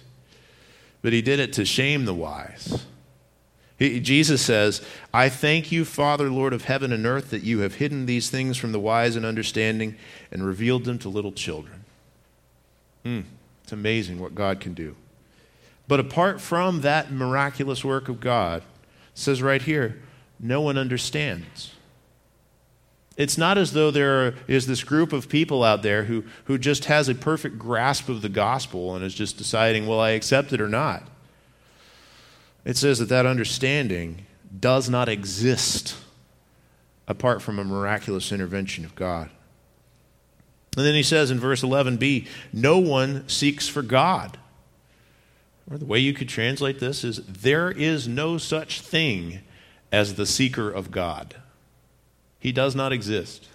[1.03, 2.85] But he did it to shame the wise.
[3.79, 4.83] He, Jesus says,
[5.15, 8.57] I thank you, Father, Lord of heaven and earth, that you have hidden these things
[8.59, 9.97] from the wise and understanding
[10.31, 11.85] and revealed them to little children.
[13.05, 13.21] Hmm.
[13.71, 14.97] It's amazing what God can do.
[15.87, 18.65] But apart from that miraculous work of God,
[19.15, 20.03] says right here,
[20.41, 21.73] no one understands.
[23.17, 26.87] It's not as though there is this group of people out there who, who just
[26.87, 30.61] has a perfect grasp of the gospel and is just deciding, well, I accept it
[30.61, 31.07] or not.
[32.65, 34.27] It says that that understanding
[34.59, 35.97] does not exist
[37.07, 39.31] apart from a miraculous intervention of God.
[40.77, 44.39] And then he says in verse 11b, no one seeks for God.
[45.71, 49.41] Or the way you could translate this is, there is no such thing
[49.93, 51.37] as the seeker of God.
[52.39, 53.49] He does not exist.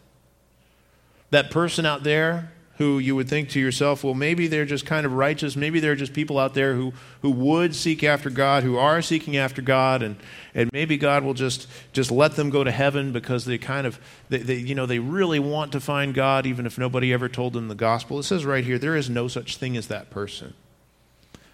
[1.31, 5.05] That person out there who you would think to yourself, well, maybe they're just kind
[5.05, 5.55] of righteous.
[5.55, 9.37] Maybe they're just people out there who, who would seek after God, who are seeking
[9.37, 10.17] after God, and,
[10.53, 13.99] and maybe God will just, just let them go to heaven because they kind of,
[14.27, 17.53] they, they, you know, they really want to find God even if nobody ever told
[17.53, 18.19] them the gospel.
[18.19, 20.53] It says right here, there is no such thing as that person.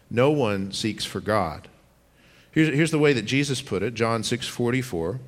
[0.09, 1.67] No one seeks for God.
[2.51, 5.19] Here's, here's the way that Jesus put it, John 6 44.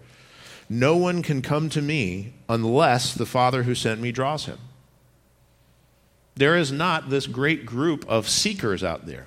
[0.70, 4.58] No one can come to me unless the Father who sent me draws him.
[6.36, 9.26] There is not this great group of seekers out there.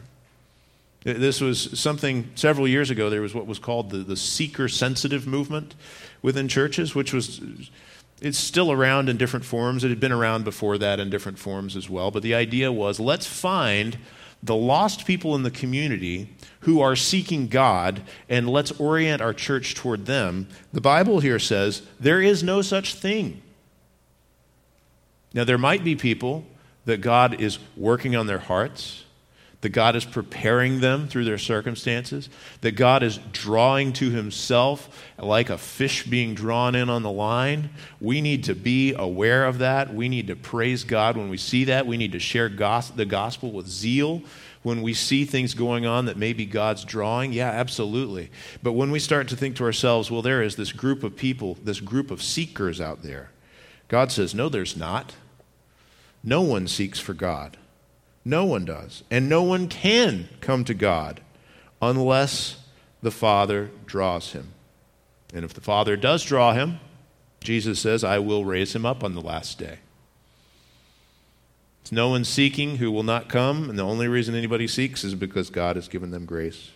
[1.05, 3.09] This was something several years ago.
[3.09, 5.77] There was what was called the, the seeker sensitive movement
[6.21, 7.41] within churches, which was
[8.21, 9.85] it's still around in different forms.
[9.85, 12.11] It had been around before that in different forms as well.
[12.11, 13.99] But the idea was let's find
[14.43, 19.77] the lost people in the community who are seeking God and let's orient our church
[19.77, 20.49] toward them.
[20.73, 23.43] The Bible here says there is no such thing.
[25.35, 26.45] Now, there might be people
[26.87, 29.05] that God is working on their hearts,
[29.61, 32.29] that God is preparing them through their circumstances,
[32.61, 37.71] that God is drawing to Himself like a fish being drawn in on the line.
[38.01, 39.93] We need to be aware of that.
[39.93, 41.87] We need to praise God when we see that.
[41.87, 44.23] We need to share gos- the gospel with zeal
[44.67, 47.33] when we see things going on that maybe God's drawing?
[47.33, 48.33] Yeah, absolutely.
[48.65, 51.57] But when we start to think to ourselves, well, there is this group of people,
[51.63, 53.31] this group of seekers out there,
[53.87, 55.15] God says, no, there's not.
[56.23, 57.57] No one seeks for God.
[58.25, 59.05] No one does.
[59.11, 61.21] And no one can come to God
[61.81, 62.57] unless
[63.01, 64.49] the Father draws him.
[65.33, 66.81] And if the Father does draw him,
[67.41, 69.79] Jesus says, I will raise him up on the last day.
[71.83, 75.15] It's no one seeking who will not come, and the only reason anybody seeks is
[75.15, 76.73] because God has given them grace.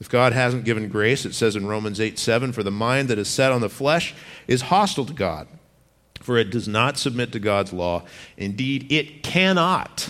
[0.00, 3.18] If God hasn't given grace, it says in Romans 8 7, for the mind that
[3.18, 4.12] is set on the flesh
[4.48, 5.46] is hostile to God
[6.24, 8.02] for it does not submit to God's law.
[8.38, 10.08] Indeed, it cannot.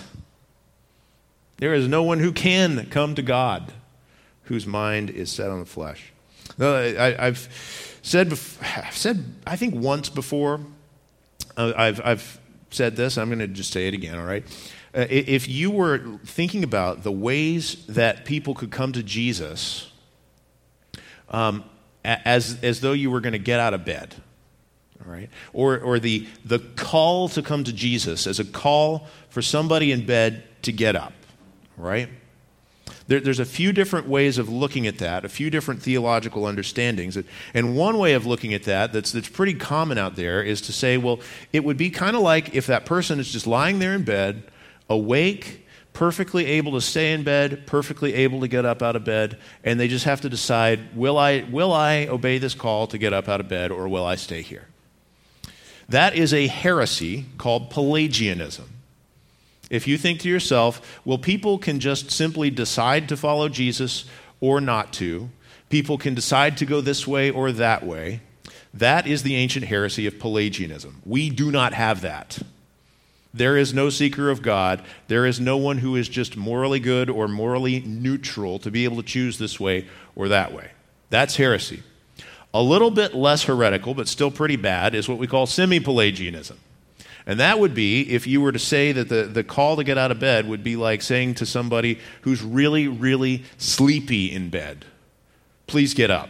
[1.57, 3.73] There is no one who can come to God
[4.45, 6.13] whose mind is set on the flesh.
[6.61, 7.49] I, have
[8.03, 10.61] said, I've said, I think once before,
[11.57, 12.41] uh, I've, I've
[12.71, 14.45] said this, I'm going to just say it again, all right?
[14.95, 19.91] Uh, if you were thinking about the ways that people could come to Jesus
[21.31, 21.65] um,
[22.05, 24.15] as, as though you were going to get out of bed,
[25.07, 25.31] all right?
[25.53, 30.07] Or, or the, the call to come to Jesus as a call for somebody in
[30.07, 31.13] bed to get up,
[31.77, 32.09] right?
[33.07, 37.19] There, there's a few different ways of looking at that, a few different theological understandings.
[37.53, 40.73] And one way of looking at that that's, that's pretty common out there is to
[40.73, 41.21] say, well,
[41.53, 44.45] it would be kind of like if that person is just lying there in bed,
[44.89, 49.39] awake, perfectly able to stay in bed, perfectly able to get up out of bed,
[49.63, 53.13] and they just have to decide will I, will I obey this call to get
[53.13, 54.67] up out of bed or will I stay here?
[55.89, 58.69] That is a heresy called Pelagianism.
[59.71, 64.05] If you think to yourself, well, people can just simply decide to follow Jesus
[64.41, 65.31] or not to,
[65.69, 68.21] people can decide to go this way or that way,
[68.73, 71.01] that is the ancient heresy of Pelagianism.
[71.05, 72.39] We do not have that.
[73.33, 74.83] There is no seeker of God.
[75.09, 78.99] There is no one who is just morally good or morally neutral to be able
[78.99, 80.71] to choose this way or that way.
[81.11, 81.83] That's heresy.
[82.55, 86.57] A little bit less heretical, but still pretty bad, is what we call semi Pelagianism.
[87.27, 89.99] And that would be if you were to say that the, the call to get
[89.99, 94.85] out of bed would be like saying to somebody who's really, really sleepy in bed,
[95.67, 96.29] please get up.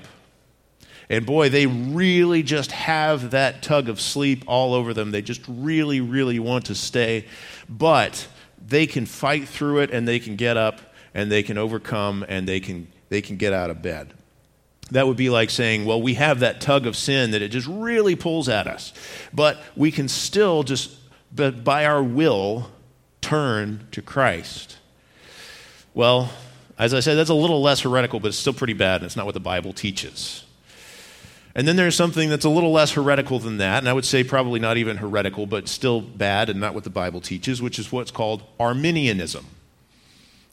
[1.11, 5.11] And boy, they really just have that tug of sleep all over them.
[5.11, 7.27] They just really, really want to stay.
[7.69, 8.27] But
[8.67, 10.81] they can fight through it and they can get up
[11.13, 14.15] and they can overcome and they can, they can get out of bed.
[14.91, 17.67] That would be like saying, well, we have that tug of sin that it just
[17.67, 18.93] really pulls at us.
[19.33, 20.95] But we can still just,
[21.35, 22.71] but by our will,
[23.21, 24.77] turn to Christ.
[25.95, 26.31] Well,
[26.79, 29.17] as I said, that's a little less heretical, but it's still pretty bad, and it's
[29.17, 30.45] not what the Bible teaches.
[31.55, 34.25] And then there's something that's a little less heretical than that, and I would say
[34.25, 37.93] probably not even heretical, but still bad and not what the Bible teaches, which is
[37.93, 39.47] what's called Arminianism.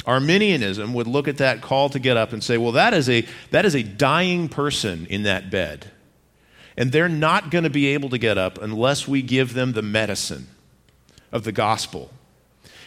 [0.05, 3.25] Arminianism would look at that call to get up and say, well, that is a,
[3.51, 5.91] that is a dying person in that bed.
[6.77, 9.81] And they're not going to be able to get up unless we give them the
[9.81, 10.47] medicine
[11.31, 12.11] of the gospel.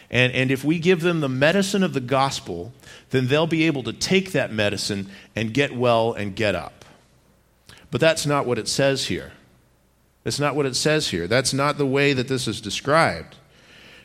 [0.09, 2.73] And, and if we give them the medicine of the gospel,
[3.09, 6.85] then they'll be able to take that medicine and get well and get up.
[7.91, 9.31] But that's not what it says here.
[10.23, 11.27] That's not what it says here.
[11.27, 13.35] That's not the way that this is described.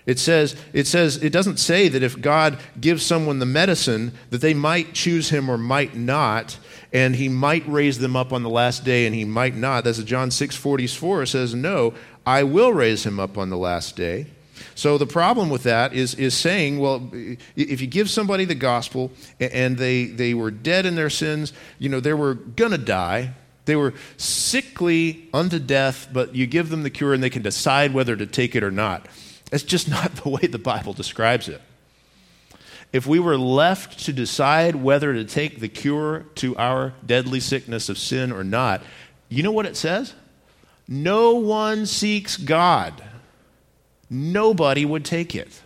[0.06, 4.40] It says, it says, it doesn't say that if God gives someone the medicine, that
[4.40, 6.58] they might choose him or might not,
[6.92, 9.84] and he might raise them up on the last day and he might not.
[9.84, 11.94] That's John 6 44 says, No,
[12.26, 14.26] I will raise him up on the last day.
[14.74, 17.10] So the problem with that is, is saying, well,
[17.56, 21.88] if you give somebody the gospel and they, they were dead in their sins, you
[21.88, 23.34] know, they were going to die,
[23.66, 27.92] they were sickly unto death, but you give them the cure and they can decide
[27.92, 29.06] whether to take it or not.
[29.50, 31.60] That's just not the way the Bible describes it.
[32.92, 37.88] If we were left to decide whether to take the cure to our deadly sickness
[37.88, 38.82] of sin or not,
[39.28, 40.14] you know what it says?
[40.88, 43.00] No one seeks God.
[44.08, 45.62] Nobody would take it.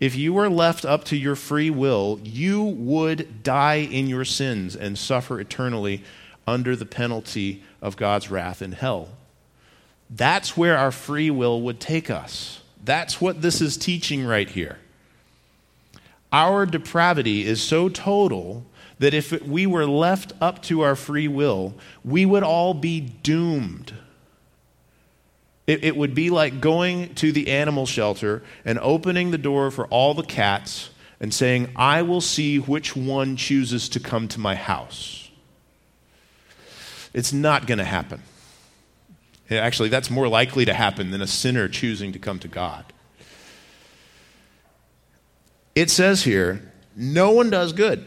[0.00, 4.74] If you were left up to your free will, you would die in your sins
[4.74, 6.02] and suffer eternally
[6.46, 9.10] under the penalty of God's wrath in hell.
[10.10, 12.60] That's where our free will would take us.
[12.84, 14.78] That's what this is teaching right here.
[16.32, 18.64] Our depravity is so total
[18.98, 23.94] that if we were left up to our free will, we would all be doomed.
[25.66, 29.86] It, it, would be like going to the animal shelter and opening the door for
[29.86, 30.90] all the cats
[31.20, 35.30] and saying, I will see which one chooses to come to my house.
[37.14, 38.22] It's not going to happen.
[39.50, 42.84] Actually, that's more likely to happen than a sinner choosing to come to God.
[45.74, 48.04] It says here no one does good.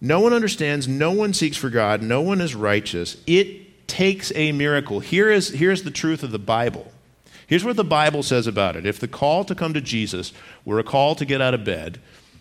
[0.00, 0.86] No one understands.
[0.86, 2.02] No one seeks for God.
[2.02, 3.16] No one is righteous.
[3.26, 5.00] It takes a miracle.
[5.00, 6.92] Here is, here's the truth of the Bible.
[7.46, 8.86] Here's what the Bible says about it.
[8.86, 10.32] If the call to come to Jesus
[10.64, 11.98] were a call to get out of bed,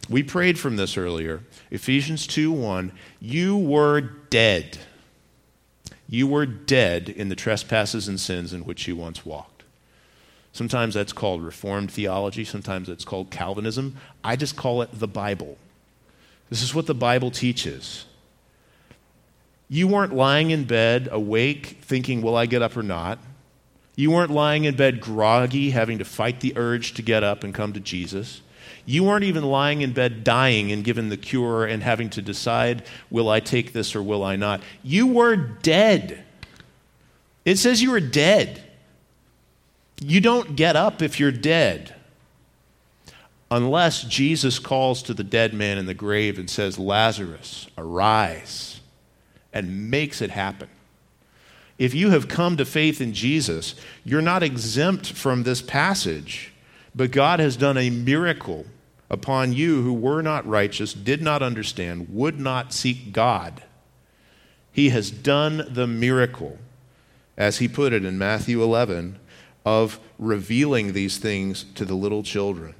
[0.09, 1.41] we prayed from this earlier.
[1.71, 4.77] Ephesians 2 1, you were dead
[6.09, 9.63] you were dead in the trespasses and sins in which you once walked.
[10.53, 13.97] Sometimes that's called Reformed theology, sometimes it's called Calvinism.
[14.23, 15.57] I just call it the Bible.
[16.49, 18.05] This is what the Bible teaches.
[19.69, 23.19] You weren't lying in bed, awake, thinking, Will I get up or not?
[23.95, 27.53] You weren't lying in bed groggy, having to fight the urge to get up and
[27.53, 28.41] come to Jesus.
[28.89, 32.83] You weren't even lying in bed dying and given the cure and having to decide,
[33.11, 34.61] will I take this or will I not?
[34.81, 36.23] You were dead.
[37.43, 38.63] It says you were dead.
[39.99, 41.95] You don't get up if you're dead
[43.51, 48.79] unless Jesus calls to the dead man in the grave and says, Lazarus, arise,
[49.51, 50.69] and makes it happen.
[51.77, 53.75] If you have come to faith in Jesus,
[54.05, 56.53] you're not exempt from this passage,
[56.95, 58.65] but God has done a miracle
[59.09, 63.63] upon you who were not righteous, did not understand, would not seek God.
[64.71, 66.57] He has done the miracle,
[67.37, 69.19] as he put it in Matthew 11,
[69.65, 72.75] of revealing these things to the little children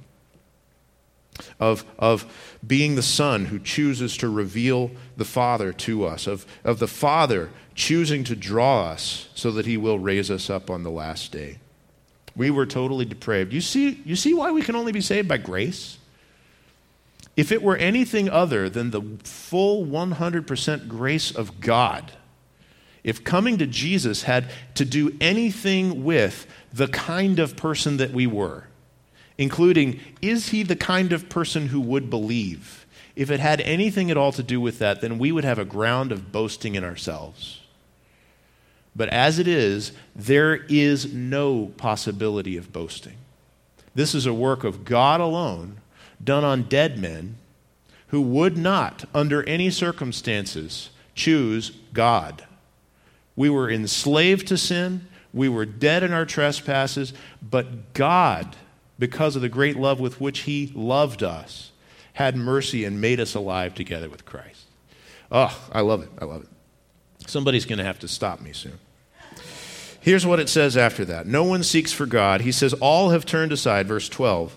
[1.60, 6.78] of, of being the Son who chooses to reveal the Father to us, of, of
[6.78, 10.90] the Father choosing to draw us so that He will raise us up on the
[10.90, 11.58] last day.
[12.36, 13.52] We were totally depraved.
[13.52, 15.98] You see, you see why we can only be saved by grace?
[17.38, 22.10] If it were anything other than the full 100% grace of God,
[23.04, 28.26] if coming to Jesus had to do anything with the kind of person that we
[28.26, 28.64] were,
[29.38, 32.84] including is he the kind of person who would believe?
[33.14, 35.64] If it had anything at all to do with that, then we would have a
[35.64, 37.60] ground of boasting in ourselves.
[38.96, 43.18] But as it is, there is no possibility of boasting.
[43.94, 45.76] This is a work of God alone,
[46.22, 47.36] done on dead men
[48.08, 52.44] who would not, under any circumstances, choose God.
[53.36, 57.12] We were enslaved to sin, we were dead in our trespasses,
[57.42, 58.56] but God
[58.98, 61.70] because of the great love with which he loved us,
[62.14, 64.64] had mercy and made us alive together with Christ.
[65.30, 66.10] Oh, I love it.
[66.20, 66.48] I love it.
[67.28, 68.78] Somebody's going to have to stop me soon.
[70.00, 72.40] Here's what it says after that No one seeks for God.
[72.40, 74.56] He says, All have turned aside, verse 12.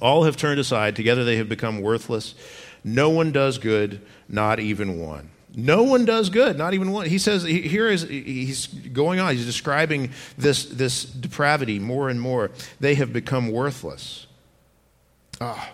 [0.00, 0.96] All have turned aside.
[0.96, 2.34] Together they have become worthless.
[2.84, 5.30] No one does good, not even one.
[5.54, 7.06] No one does good, not even one.
[7.06, 9.34] He says here is he's going on.
[9.34, 12.50] He's describing this this depravity more and more.
[12.78, 14.26] They have become worthless.
[15.40, 15.70] Ah,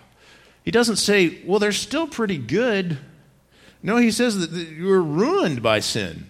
[0.65, 2.99] he doesn't say, well, they're still pretty good.
[3.83, 6.29] No, he says that you were ruined by sin.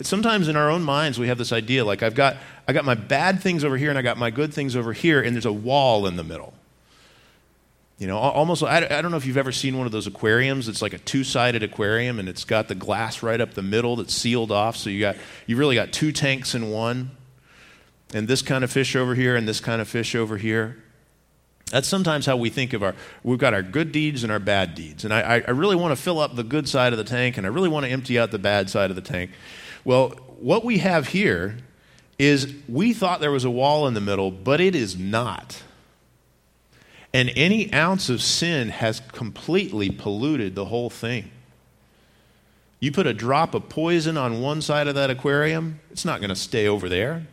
[0.00, 2.94] Sometimes in our own minds we have this idea like I've got I got my
[2.94, 5.52] bad things over here and I got my good things over here, and there's a
[5.52, 6.54] wall in the middle.
[8.02, 10.66] You know, almost, I, I don't know if you've ever seen one of those aquariums.
[10.66, 13.94] It's like a two sided aquarium and it's got the glass right up the middle
[13.94, 14.76] that's sealed off.
[14.76, 15.14] So you got,
[15.46, 17.12] you really got two tanks in one.
[18.12, 20.82] And this kind of fish over here and this kind of fish over here.
[21.70, 24.74] That's sometimes how we think of our, we've got our good deeds and our bad
[24.74, 25.04] deeds.
[25.04, 27.46] And I, I really want to fill up the good side of the tank and
[27.46, 29.30] I really want to empty out the bad side of the tank.
[29.84, 30.08] Well,
[30.40, 31.56] what we have here
[32.18, 35.62] is we thought there was a wall in the middle, but it is not.
[37.14, 41.30] And any ounce of sin has completely polluted the whole thing.
[42.80, 46.30] You put a drop of poison on one side of that aquarium, it's not going
[46.30, 47.26] to stay over there.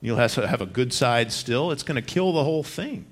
[0.00, 1.70] You'll have to have a good side still.
[1.70, 3.06] It's going to kill the whole thing.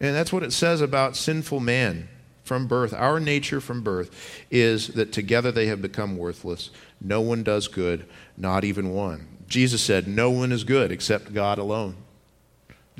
[0.00, 2.08] And that's what it says about sinful man
[2.42, 2.92] from birth.
[2.92, 6.70] Our nature from birth is that together they have become worthless.
[7.00, 8.06] No one does good,
[8.36, 9.28] not even one.
[9.48, 11.96] Jesus said, No one is good except God alone.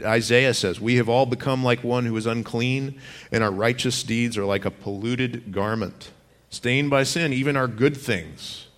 [0.03, 4.37] Isaiah says, We have all become like one who is unclean, and our righteous deeds
[4.37, 6.11] are like a polluted garment.
[6.51, 8.69] Stained by sin, even our good things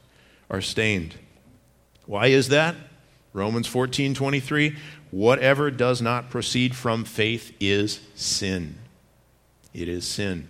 [0.51, 1.15] are stained.
[2.07, 2.75] Why is that?
[3.33, 4.77] Romans 14 23.
[5.11, 8.77] Whatever does not proceed from faith is sin.
[9.73, 10.49] It is sin.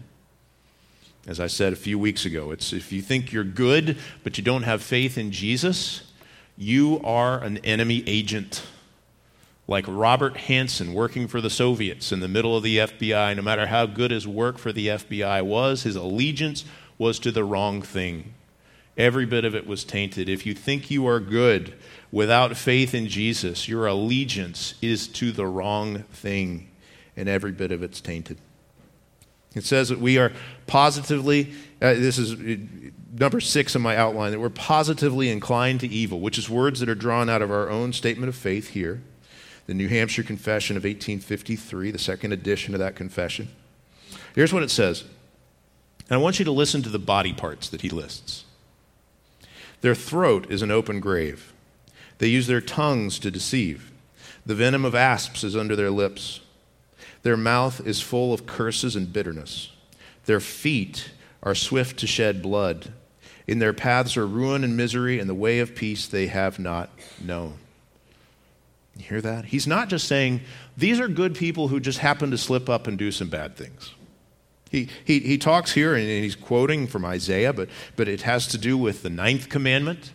[1.27, 4.45] As I said a few weeks ago, it's if you think you're good, but you
[4.45, 6.03] don't have faith in Jesus,
[6.57, 8.63] you are an enemy agent
[9.69, 13.67] like Robert Hanssen working for the Soviets in the middle of the FBI, no matter
[13.67, 16.65] how good his work for the FBI was, his allegiance
[16.99, 18.33] was to the wrong thing.
[18.97, 20.29] Every bit of it was tainted.
[20.29, 21.75] If you think you are good
[22.13, 26.71] without faith in Jesus, your allegiance is to the wrong thing,
[27.17, 28.39] and every bit of it's tainted.
[29.55, 30.33] It says that we are
[30.67, 31.53] positively,
[31.83, 32.57] uh, this is uh,
[33.19, 36.89] number six in my outline, that we're positively inclined to evil, which is words that
[36.89, 39.03] are drawn out of our own statement of faith here
[39.67, 43.49] the New Hampshire Confession of 1853, the second edition of that confession.
[44.35, 45.05] Here's what it says.
[46.09, 48.45] And I want you to listen to the body parts that he lists.
[49.81, 51.53] Their throat is an open grave.
[52.19, 53.93] They use their tongues to deceive.
[54.45, 56.41] The venom of asps is under their lips.
[57.23, 59.73] Their mouth is full of curses and bitterness.
[60.27, 61.11] Their feet
[61.43, 62.93] are swift to shed blood.
[63.47, 66.91] In their paths are ruin and misery, and the way of peace they have not
[67.21, 67.59] known.
[68.97, 69.47] You hear that?
[69.47, 70.41] He's not just saying,
[70.77, 73.93] these are good people who just happen to slip up and do some bad things.
[74.71, 78.59] He, he, he talks here, and he's quoting from Isaiah, but, but it has to
[78.59, 80.13] do with the ninth commandment.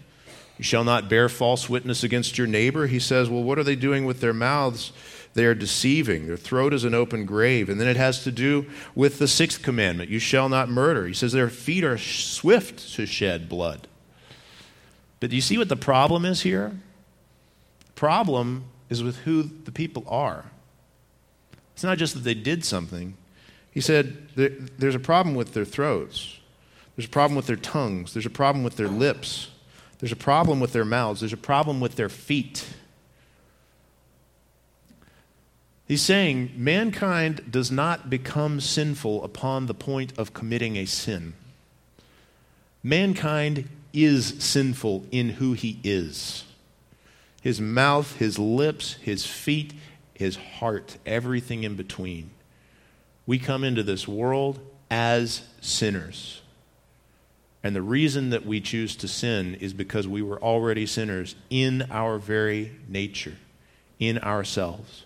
[0.58, 2.88] You shall not bear false witness against your neighbor.
[2.88, 4.92] He says, well, what are they doing with their mouths?
[5.34, 6.28] They are deceiving.
[6.28, 7.70] Their throat is an open grave.
[7.70, 11.08] And then it has to do with the sixth commandment you shall not murder.
[11.08, 13.88] He says, their feet are swift to shed blood.
[15.20, 16.74] But do you see what the problem is here?
[18.02, 20.46] Problem is with who the people are.
[21.76, 23.16] It's not just that they did something.
[23.70, 26.40] He said there's a problem with their throats,
[26.96, 29.52] there's a problem with their tongues, there's a problem with their lips,
[30.00, 32.74] there's a problem with their mouths, there's a problem with their feet.
[35.88, 41.34] He's saying mankind does not become sinful upon the point of committing a sin.
[42.82, 46.46] Mankind is sinful in who he is
[47.42, 49.74] his mouth, his lips, his feet,
[50.14, 52.30] his heart, everything in between.
[53.26, 56.42] We come into this world as sinners.
[57.64, 61.88] And the reason that we choose to sin is because we were already sinners in
[61.92, 63.36] our very nature,
[64.00, 65.06] in ourselves.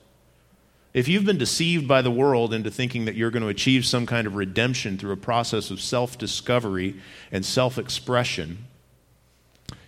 [0.93, 4.05] If you've been deceived by the world into thinking that you're going to achieve some
[4.05, 6.95] kind of redemption through a process of self discovery
[7.33, 8.65] and self expression,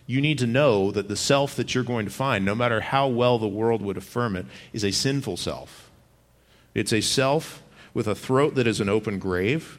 [0.08, 3.08] you need to know that the self that you're going to find, no matter how
[3.08, 5.92] well the world would affirm it, is a sinful self.
[6.74, 7.62] It's a self
[7.94, 9.78] with a throat that is an open grave.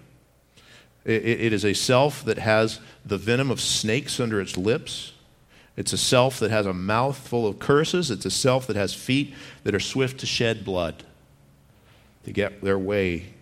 [1.04, 5.12] it, is a self that has the venom of snakes under its lips.
[5.78, 8.10] It's a self that has a mouth full of curses.
[8.10, 9.32] It's a self that has feet
[9.64, 11.04] that are swift to shed blood,
[12.24, 13.32] to get their way,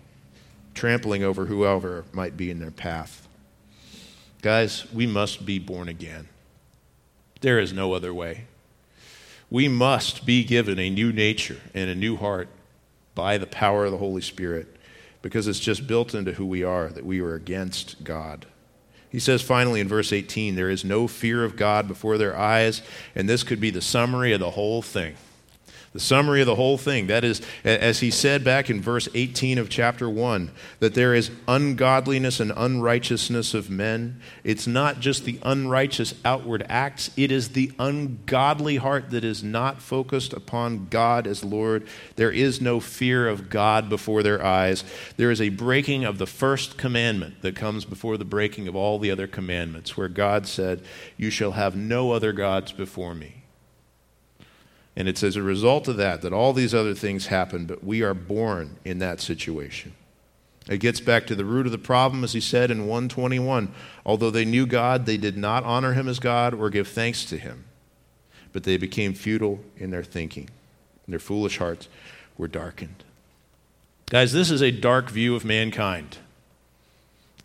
[0.74, 3.26] trampling over whoever might be in their path.
[4.42, 6.28] Guys, we must be born again.
[7.40, 8.44] There is no other way.
[9.50, 12.48] We must be given a new nature and a new heart
[13.14, 14.76] by the power of the Holy Spirit
[15.22, 18.46] because it's just built into who we are that we are against God.
[19.08, 22.82] He says finally in verse 18, there is no fear of God before their eyes,
[23.14, 25.16] and this could be the summary of the whole thing
[25.96, 27.06] the summary of the whole thing.
[27.06, 31.30] That is, as he said back in verse 18 of chapter 1, that there is
[31.48, 34.20] ungodliness and unrighteousness of men.
[34.44, 39.80] It's not just the unrighteous outward acts, it is the ungodly heart that is not
[39.80, 41.88] focused upon God as Lord.
[42.16, 44.84] There is no fear of God before their eyes.
[45.16, 48.98] There is a breaking of the first commandment that comes before the breaking of all
[48.98, 50.82] the other commandments, where God said,
[51.16, 53.45] You shall have no other gods before me.
[54.96, 58.02] And it's as a result of that that all these other things happen, but we
[58.02, 59.92] are born in that situation.
[60.68, 63.72] It gets back to the root of the problem, as he said in 121.
[64.04, 67.36] Although they knew God, they did not honor him as God or give thanks to
[67.36, 67.64] him.
[68.52, 70.48] But they became futile in their thinking,
[71.04, 71.88] and their foolish hearts
[72.36, 73.04] were darkened.
[74.06, 76.18] Guys, this is a dark view of mankind.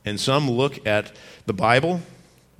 [0.06, 1.12] And some look at
[1.46, 2.02] the Bible,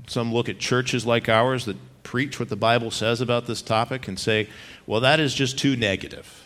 [0.08, 1.78] some look at churches like ours that
[2.12, 4.50] preach what the Bible says about this topic and say,
[4.86, 6.46] well, that is just too negative.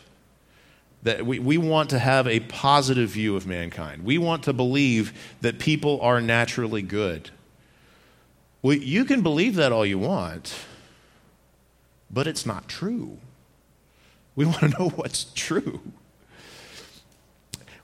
[1.01, 4.05] That we, we want to have a positive view of mankind.
[4.05, 5.11] We want to believe
[5.41, 7.31] that people are naturally good.
[8.61, 10.53] Well, you can believe that all you want,
[12.11, 13.17] but it's not true.
[14.35, 15.81] We want to know what's true.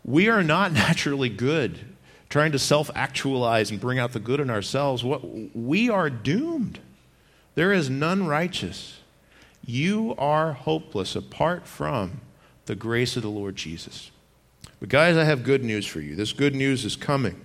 [0.05, 1.79] We are not naturally good,
[2.29, 5.03] trying to self actualize and bring out the good in ourselves.
[5.03, 6.77] What, we are doomed.
[7.55, 8.99] There is none righteous.
[9.65, 12.21] You are hopeless apart from
[12.65, 14.11] the grace of the Lord Jesus.
[14.79, 16.15] But, guys, I have good news for you.
[16.15, 17.39] This good news is coming.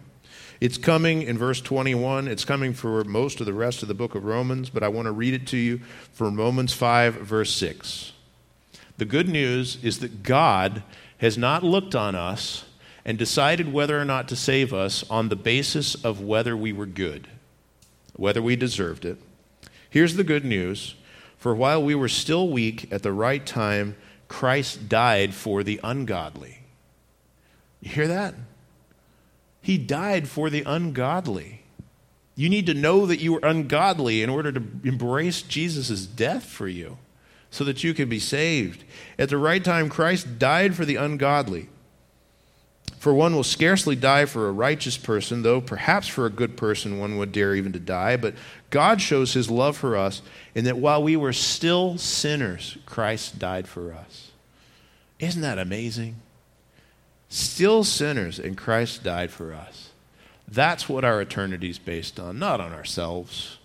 [0.61, 2.29] It's coming in verse 21.
[2.29, 5.07] It's coming for most of the rest of the book of Romans, but I want
[5.07, 5.79] to read it to you
[6.13, 8.13] from Romans 5, verse 6.
[8.97, 10.83] The good news is that God
[11.19, 12.65] has not looked on us
[13.05, 16.87] and decided whether or not to save us on the basis of whether we were
[16.87, 17.29] good,
[18.15, 19.19] whether we deserved it.
[19.91, 20.95] Here's the good news
[21.39, 26.59] for while we were still weak, at the right time, Christ died for the ungodly.
[27.81, 28.35] You hear that?
[29.61, 31.63] He died for the ungodly.
[32.35, 36.69] You need to know that you are ungodly in order to embrace Jesus' death for
[36.69, 36.99] you
[37.51, 38.85] so that you can be saved.
[39.19, 41.69] At the right time, Christ died for the ungodly.
[42.99, 46.99] For one will scarcely die for a righteous person, though perhaps for a good person
[46.99, 48.17] one would dare even to die.
[48.17, 48.35] But
[48.71, 50.23] God shows his love for us
[50.55, 54.31] in that while we were still sinners, Christ died for us.
[55.19, 56.17] Isn't that amazing?
[57.29, 59.91] Still sinners, and Christ died for us.
[60.49, 63.59] That's what our eternity is based on, not on ourselves.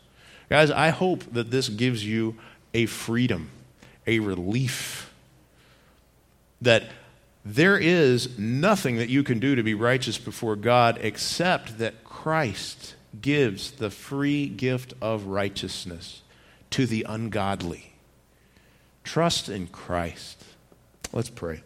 [0.50, 2.38] Guys, I hope that this gives you
[2.74, 3.50] a freedom,
[4.08, 5.12] a relief
[6.62, 6.84] that
[7.44, 12.96] there is nothing that you can do to be righteous before God except that Christ
[13.20, 16.22] gives the free gift of righteousness
[16.70, 17.94] to the ungodly.
[19.04, 20.44] Trust in Christ.
[21.12, 21.64] Let's pray.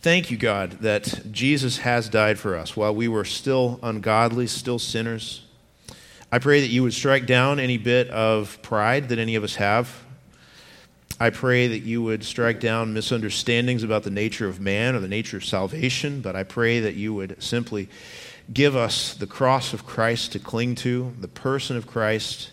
[0.00, 4.80] Thank you, God, that Jesus has died for us while we were still ungodly, still
[4.80, 5.46] sinners.
[6.32, 9.54] I pray that you would strike down any bit of pride that any of us
[9.56, 10.02] have.
[11.20, 15.06] I pray that you would strike down misunderstandings about the nature of man or the
[15.06, 17.88] nature of salvation, but I pray that you would simply
[18.52, 22.50] give us the cross of Christ to cling to, the person of Christ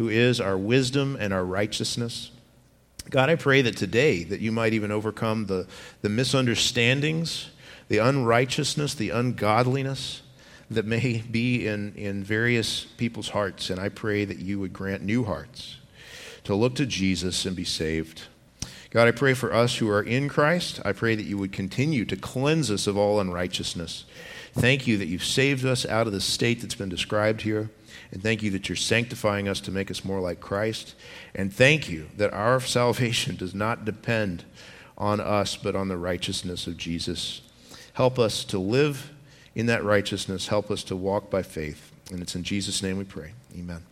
[0.00, 2.30] who is our wisdom and our righteousness.
[3.10, 5.66] God, I pray that today that you might even overcome the,
[6.00, 7.50] the misunderstandings,
[7.88, 10.22] the unrighteousness, the ungodliness
[10.70, 13.68] that may be in, in various people's hearts.
[13.68, 15.76] And I pray that you would grant new hearts
[16.44, 18.22] to look to Jesus and be saved.
[18.90, 20.80] God, I pray for us who are in Christ.
[20.84, 24.04] I pray that you would continue to cleanse us of all unrighteousness.
[24.52, 27.70] Thank you that you've saved us out of the state that's been described here.
[28.12, 30.94] And thank you that you're sanctifying us to make us more like Christ.
[31.34, 34.44] And thank you that our salvation does not depend
[34.98, 37.40] on us, but on the righteousness of Jesus.
[37.94, 39.12] Help us to live
[39.54, 40.48] in that righteousness.
[40.48, 41.92] Help us to walk by faith.
[42.10, 43.32] And it's in Jesus' name we pray.
[43.56, 43.89] Amen.